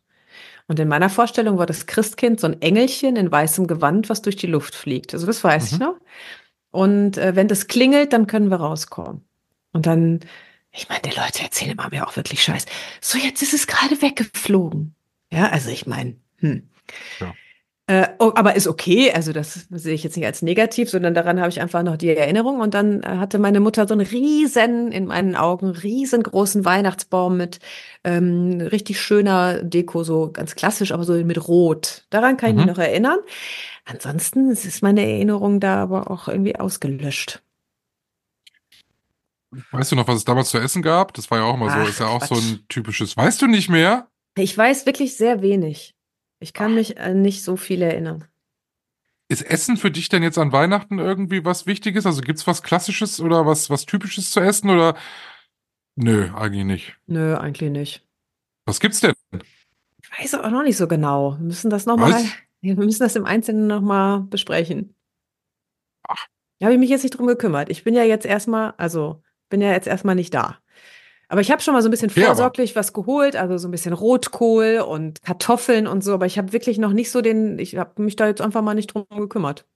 [0.67, 4.37] Und in meiner Vorstellung war das Christkind so ein Engelchen in weißem Gewand, was durch
[4.37, 5.13] die Luft fliegt.
[5.13, 5.85] Also das weiß ich Mhm.
[5.85, 5.97] noch.
[6.71, 9.23] Und äh, wenn das klingelt, dann können wir rauskommen.
[9.73, 10.21] Und dann,
[10.73, 12.65] ich meine, die Leute erzählen immer mir auch wirklich Scheiß.
[13.03, 14.95] So, jetzt ist es gerade weggeflogen.
[15.31, 16.71] Ja, also ich meine, hm.
[17.21, 17.35] Ja.
[17.87, 21.39] Äh, oh, aber ist okay, also das sehe ich jetzt nicht als negativ, sondern daran
[21.39, 22.61] habe ich einfach noch die Erinnerung.
[22.61, 27.59] Und dann äh, hatte meine Mutter so einen riesen, in meinen Augen, riesengroßen Weihnachtsbaum mit
[28.03, 32.05] ähm, richtig schöner Deko, so ganz klassisch, aber so mit Rot.
[32.09, 32.71] Daran kann ich mich Mhm.
[32.73, 33.19] noch erinnern.
[33.85, 37.43] Ansonsten ist meine Erinnerung da aber auch irgendwie ausgelöscht.
[39.71, 41.13] Weißt du noch, was es damals zu essen gab?
[41.15, 42.45] Das war ja auch immer so, Ach, ist ja auch so Quatsch.
[42.45, 43.17] ein typisches.
[43.17, 44.09] Weißt du nicht mehr?
[44.37, 45.95] Ich weiß wirklich sehr wenig.
[46.41, 48.25] Ich kann mich an nicht so viel erinnern.
[49.29, 52.05] Ist Essen für dich denn jetzt an Weihnachten irgendwie was Wichtiges?
[52.05, 54.97] Also gibt's was Klassisches oder was, was Typisches zu essen oder?
[55.97, 56.97] Nö, eigentlich nicht.
[57.07, 58.07] Nö, eigentlich nicht.
[58.67, 59.15] Was gibt's denn?
[60.03, 61.39] Ich weiß auch noch nicht so genau.
[61.39, 62.23] Wir müssen das nochmal,
[62.61, 64.95] wir müssen das im Einzelnen nochmal besprechen.
[66.07, 66.27] Ach.
[66.59, 67.71] Da habe ich mich jetzt nicht drum gekümmert.
[67.71, 70.59] Ich bin ja jetzt erstmal, also bin ja jetzt erstmal nicht da.
[71.29, 73.71] Aber ich habe schon mal so ein bisschen Ja, vorsorglich was geholt, also so ein
[73.71, 77.77] bisschen Rotkohl und Kartoffeln und so, aber ich habe wirklich noch nicht so den, ich
[77.77, 79.67] habe mich da jetzt einfach mal nicht drum gekümmert.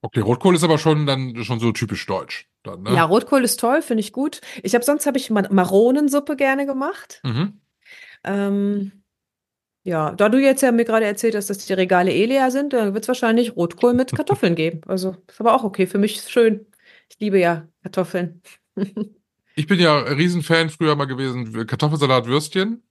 [0.00, 2.48] Okay, Rotkohl ist aber schon dann schon so typisch deutsch.
[2.62, 2.94] Dann, ne?
[2.94, 4.40] Ja, Rotkohl ist toll, finde ich gut.
[4.62, 7.20] Ich habe sonst habe ich Ma- Maronensuppe gerne gemacht.
[7.24, 7.60] Mhm.
[8.24, 8.92] Ähm,
[9.84, 12.72] ja, da du jetzt ja mir gerade erzählt hast, dass die Regale eh leer sind,
[12.72, 14.82] dann wird es wahrscheinlich Rotkohl mit Kartoffeln geben.
[14.86, 15.86] Also ist aber auch okay.
[15.86, 16.66] Für mich ist schön.
[17.10, 18.42] Ich liebe ja Kartoffeln.
[19.58, 22.84] Ich bin ja Riesenfan früher mal gewesen, Kartoffelsalat, Würstchen,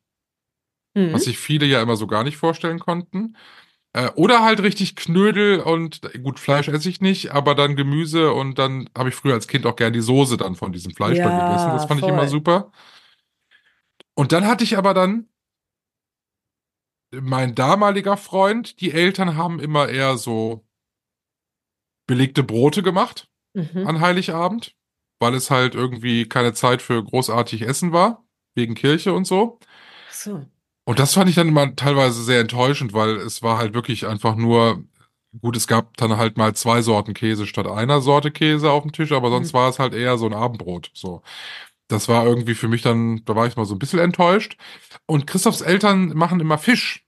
[0.93, 1.13] Mhm.
[1.13, 3.37] was sich viele ja immer so gar nicht vorstellen konnten.
[3.93, 8.59] Äh, oder halt richtig Knödel und gut, Fleisch esse ich nicht, aber dann Gemüse und
[8.59, 11.29] dann habe ich früher als Kind auch gern die Soße dann von diesem Fleisch da
[11.29, 11.71] Ja, gegessen.
[11.71, 12.27] Das fand ich immer voll.
[12.27, 12.71] super.
[14.13, 15.29] Und dann hatte ich aber dann
[17.13, 20.67] mein damaliger Freund, die Eltern haben immer eher so
[22.07, 23.87] belegte Brote gemacht Mhm.
[23.87, 24.76] an Heiligabend,
[25.19, 29.59] weil es halt irgendwie keine Zeit für großartig Essen war, wegen Kirche und so.
[30.09, 30.45] Ach So.
[30.85, 34.35] Und das fand ich dann immer teilweise sehr enttäuschend, weil es war halt wirklich einfach
[34.35, 34.83] nur
[35.41, 38.93] Gut, es gab dann halt mal zwei Sorten Käse statt einer Sorte Käse auf dem
[38.93, 39.57] Tisch, aber sonst Mhm.
[39.57, 40.89] war es halt eher so ein Abendbrot.
[40.93, 41.21] So.
[41.87, 44.57] Das war irgendwie für mich dann, da war ich mal so ein bisschen enttäuscht.
[45.05, 47.05] Und Christophs Eltern machen immer Fisch,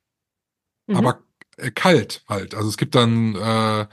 [0.87, 0.95] Mhm.
[0.97, 1.23] aber
[1.57, 2.55] äh, kalt halt.
[2.55, 3.87] Also es gibt dann äh,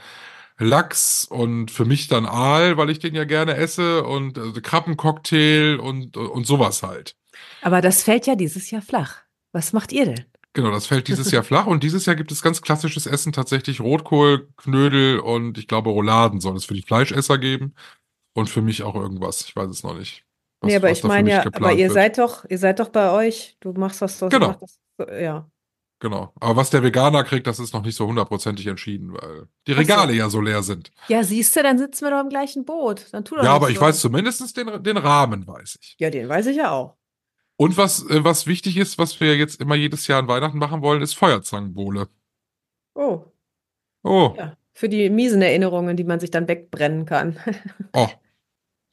[0.59, 5.79] Lachs und für mich dann Aal, weil ich den ja gerne esse und äh, Krabbencocktail
[5.79, 7.15] und, und sowas halt.
[7.61, 9.21] Aber das fällt ja dieses Jahr flach.
[9.51, 10.25] Was macht ihr denn?
[10.53, 13.79] Genau, das fällt dieses Jahr flach und dieses Jahr gibt es ganz klassisches Essen, tatsächlich
[13.79, 17.75] Rotkohl, Knödel und ich glaube Rouladen soll es für die Fleischesser geben
[18.33, 20.25] und für mich auch irgendwas, ich weiß es noch nicht.
[20.61, 21.93] was- nee, aber ich meine ja, aber ihr wird.
[21.93, 23.57] seid doch, ihr seid doch bei euch.
[23.59, 24.29] Du machst das so.
[24.29, 24.57] Genau.
[24.59, 25.47] machst Das, ja.
[25.99, 29.71] Genau, aber was der Veganer kriegt, das ist noch nicht so hundertprozentig entschieden, weil die
[29.71, 29.81] Ach so.
[29.81, 30.91] Regale ja so leer sind.
[31.07, 33.07] Ja, siehst du, dann sitzen wir doch im gleichen Boot.
[33.11, 33.81] Dann tu doch Ja, aber ich so.
[33.81, 35.95] weiß zumindest den, den Rahmen, weiß ich.
[35.97, 36.95] Ja, den weiß ich ja auch.
[37.55, 40.83] Und was, äh, was wichtig ist, was wir jetzt immer jedes Jahr an Weihnachten machen
[40.83, 42.07] wollen, ist Feuerzangenbowle.
[42.93, 43.25] Oh,
[44.03, 44.55] Oh, ja.
[44.73, 47.37] Für die miesen Erinnerungen, die man sich dann wegbrennen kann.
[47.93, 48.07] oh.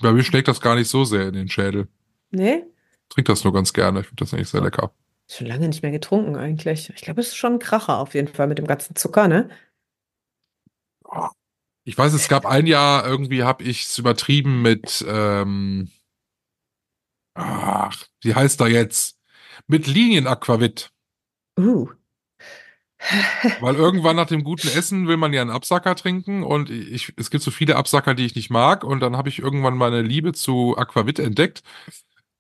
[0.00, 1.88] Bei mir schlägt das gar nicht so sehr in den Schädel.
[2.30, 2.64] nee?
[3.11, 4.00] Trink das nur ganz gerne.
[4.00, 4.90] Ich finde das eigentlich sehr lecker.
[5.31, 6.91] Schon lange nicht mehr getrunken eigentlich.
[6.91, 9.49] Ich glaube, es ist schon ein Kracher auf jeden Fall mit dem ganzen Zucker, ne?
[11.85, 15.91] Ich weiß, es gab ein Jahr, irgendwie habe ich es übertrieben mit, ähm,
[17.35, 19.18] ach, wie heißt da jetzt?
[19.66, 20.91] Mit Linienaquavit.
[21.59, 21.89] Uh.
[23.61, 27.31] Weil irgendwann nach dem guten Essen will man ja einen Absacker trinken und ich, es
[27.31, 30.33] gibt so viele Absacker, die ich nicht mag und dann habe ich irgendwann meine Liebe
[30.33, 31.62] zu Aquavit entdeckt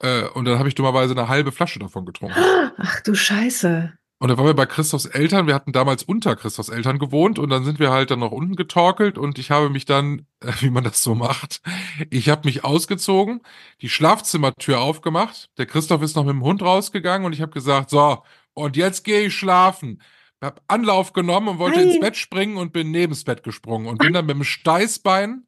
[0.04, 2.36] äh, und dann habe ich dummerweise eine halbe Flasche davon getrunken.
[2.76, 3.92] Ach du Scheiße.
[4.18, 5.46] Und da waren wir bei Christophs Eltern.
[5.46, 8.54] Wir hatten damals unter Christophs Eltern gewohnt und dann sind wir halt dann noch unten
[8.54, 11.60] getorkelt und ich habe mich dann, äh, wie man das so macht,
[12.10, 13.40] ich habe mich ausgezogen,
[13.80, 15.50] die Schlafzimmertür aufgemacht.
[15.58, 19.04] Der Christoph ist noch mit dem Hund rausgegangen und ich habe gesagt, so, und jetzt
[19.04, 20.00] gehe ich schlafen.
[20.40, 21.88] Hab Anlauf genommen und wollte Nein.
[21.88, 25.46] ins Bett springen und bin nebens Bett gesprungen und bin dann mit dem Steißbein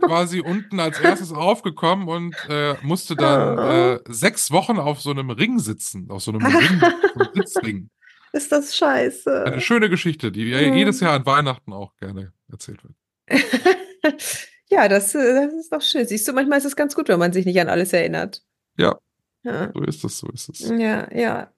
[0.00, 5.30] quasi unten als erstes aufgekommen und äh, musste dann äh, sechs Wochen auf so einem
[5.30, 6.80] Ring sitzen, auf so einem Ring,
[7.14, 7.90] so einem Sitzring.
[8.32, 9.44] Ist das scheiße.
[9.46, 10.74] Eine schöne Geschichte, die Mhm.
[10.76, 12.94] jedes Jahr an Weihnachten auch gerne erzählt wird.
[14.68, 16.06] ja, das, äh, das ist doch schön.
[16.06, 18.44] Siehst du, manchmal ist es ganz gut, wenn man sich nicht an alles erinnert.
[18.76, 18.98] Ja.
[19.42, 20.60] Ja, So ist es, so ist es.
[20.68, 21.52] ja, ja.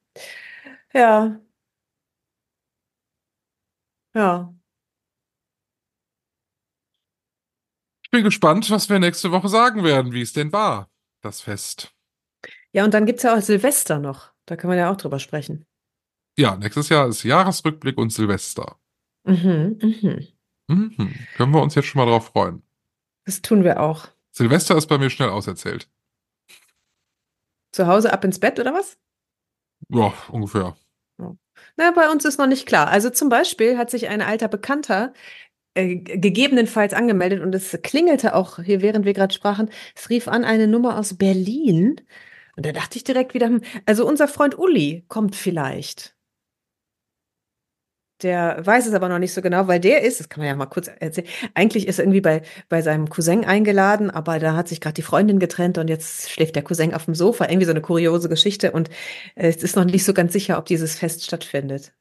[0.95, 1.41] Ja.
[4.15, 4.55] Ja.
[8.09, 10.89] Ich bin gespannt, was wir nächste Woche sagen werden, wie es denn war,
[11.21, 11.95] das Fest.
[12.73, 14.33] Ja, und dann gibt es ja auch Silvester noch.
[14.47, 15.67] Da kann man ja auch drüber sprechen.
[16.39, 18.81] Ja, nächstes Jahr ist Jahresrückblick und Silvester.
[19.25, 20.29] Mhm, mhm.
[20.69, 21.15] Mhm.
[21.37, 22.63] Können wir uns jetzt schon mal drauf freuen.
[23.27, 24.09] Das tun wir auch.
[24.31, 25.91] Silvester ist bei mir schnell auserzählt.
[27.73, 28.97] Zu Hause ab ins Bett oder was?
[29.91, 30.79] Ja, ungefähr.
[31.77, 32.89] Na, bei uns ist noch nicht klar.
[32.89, 35.13] Also zum Beispiel hat sich ein alter Bekannter
[35.79, 39.71] äh, gegebenenfalls angemeldet und es klingelte auch hier, während wir gerade sprachen.
[39.95, 42.01] Es rief an eine Nummer aus Berlin.
[42.57, 46.17] Und da dachte ich direkt wieder, hm, also unser Freund Uli kommt vielleicht.
[48.23, 50.57] Der weiß es aber noch nicht so genau, weil der ist, das kann man ja
[50.57, 54.67] mal kurz erzählen, eigentlich ist er irgendwie bei, bei seinem Cousin eingeladen, aber da hat
[54.67, 57.45] sich gerade die Freundin getrennt und jetzt schläft der Cousin auf dem Sofa.
[57.49, 58.89] Irgendwie so eine kuriose Geschichte und
[59.37, 61.93] äh, es ist noch nicht so ganz sicher, ob dieses Fest stattfindet.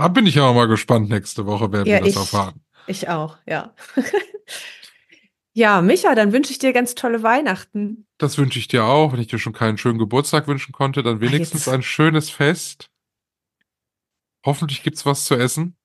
[0.00, 2.60] Da bin ich ja auch mal gespannt nächste Woche, werden Ja, wir das ich- erfahren.
[2.86, 3.74] Ich auch, ja.
[5.52, 8.06] ja, Micha, dann wünsche ich dir ganz tolle Weihnachten.
[8.16, 9.12] Das wünsche ich dir auch.
[9.12, 11.74] Wenn ich dir schon keinen schönen Geburtstag wünschen konnte, dann wenigstens jetzt.
[11.74, 12.88] ein schönes Fest.
[14.46, 15.76] Hoffentlich gibt's was zu essen.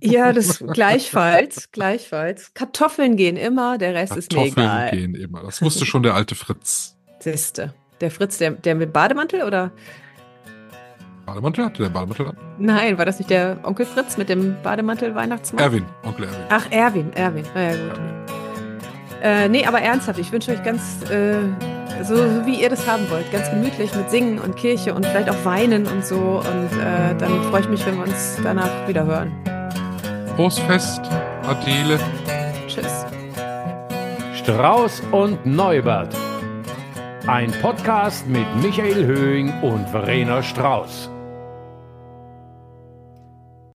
[0.00, 2.52] Ja, das gleichfalls, gleichfalls.
[2.54, 4.90] Kartoffeln gehen immer, der Rest ist mir Kartoffeln egal.
[4.90, 5.42] gehen immer.
[5.42, 6.96] Das wusste schon der alte Fritz.
[7.20, 7.74] Siehste.
[8.00, 9.70] Der Fritz, der, der mit Bademantel oder?
[11.26, 11.64] Bademantel?
[11.64, 12.36] Hatte der Bademantel an?
[12.58, 15.62] Nein, war das nicht der Onkel Fritz mit dem Bademantel Weihnachtsmann?
[15.62, 16.38] Erwin, Onkel Erwin.
[16.50, 17.44] Ach, Erwin, Erwin.
[17.54, 18.00] Na ja, gut.
[19.22, 21.38] Äh, nee, aber ernsthaft, ich wünsche euch ganz, äh,
[22.02, 25.30] so, so wie ihr das haben wollt, ganz gemütlich mit Singen und Kirche und vielleicht
[25.30, 26.42] auch Weinen und so.
[26.44, 29.32] Und äh, dann freue ich mich, wenn wir uns danach wieder hören.
[30.36, 31.00] Frohes Fest,
[31.48, 31.98] Adele.
[32.66, 33.06] Tschüss.
[34.34, 36.14] Strauß und Neubert.
[37.26, 41.08] Ein Podcast mit Michael Höhing und Verena Strauß.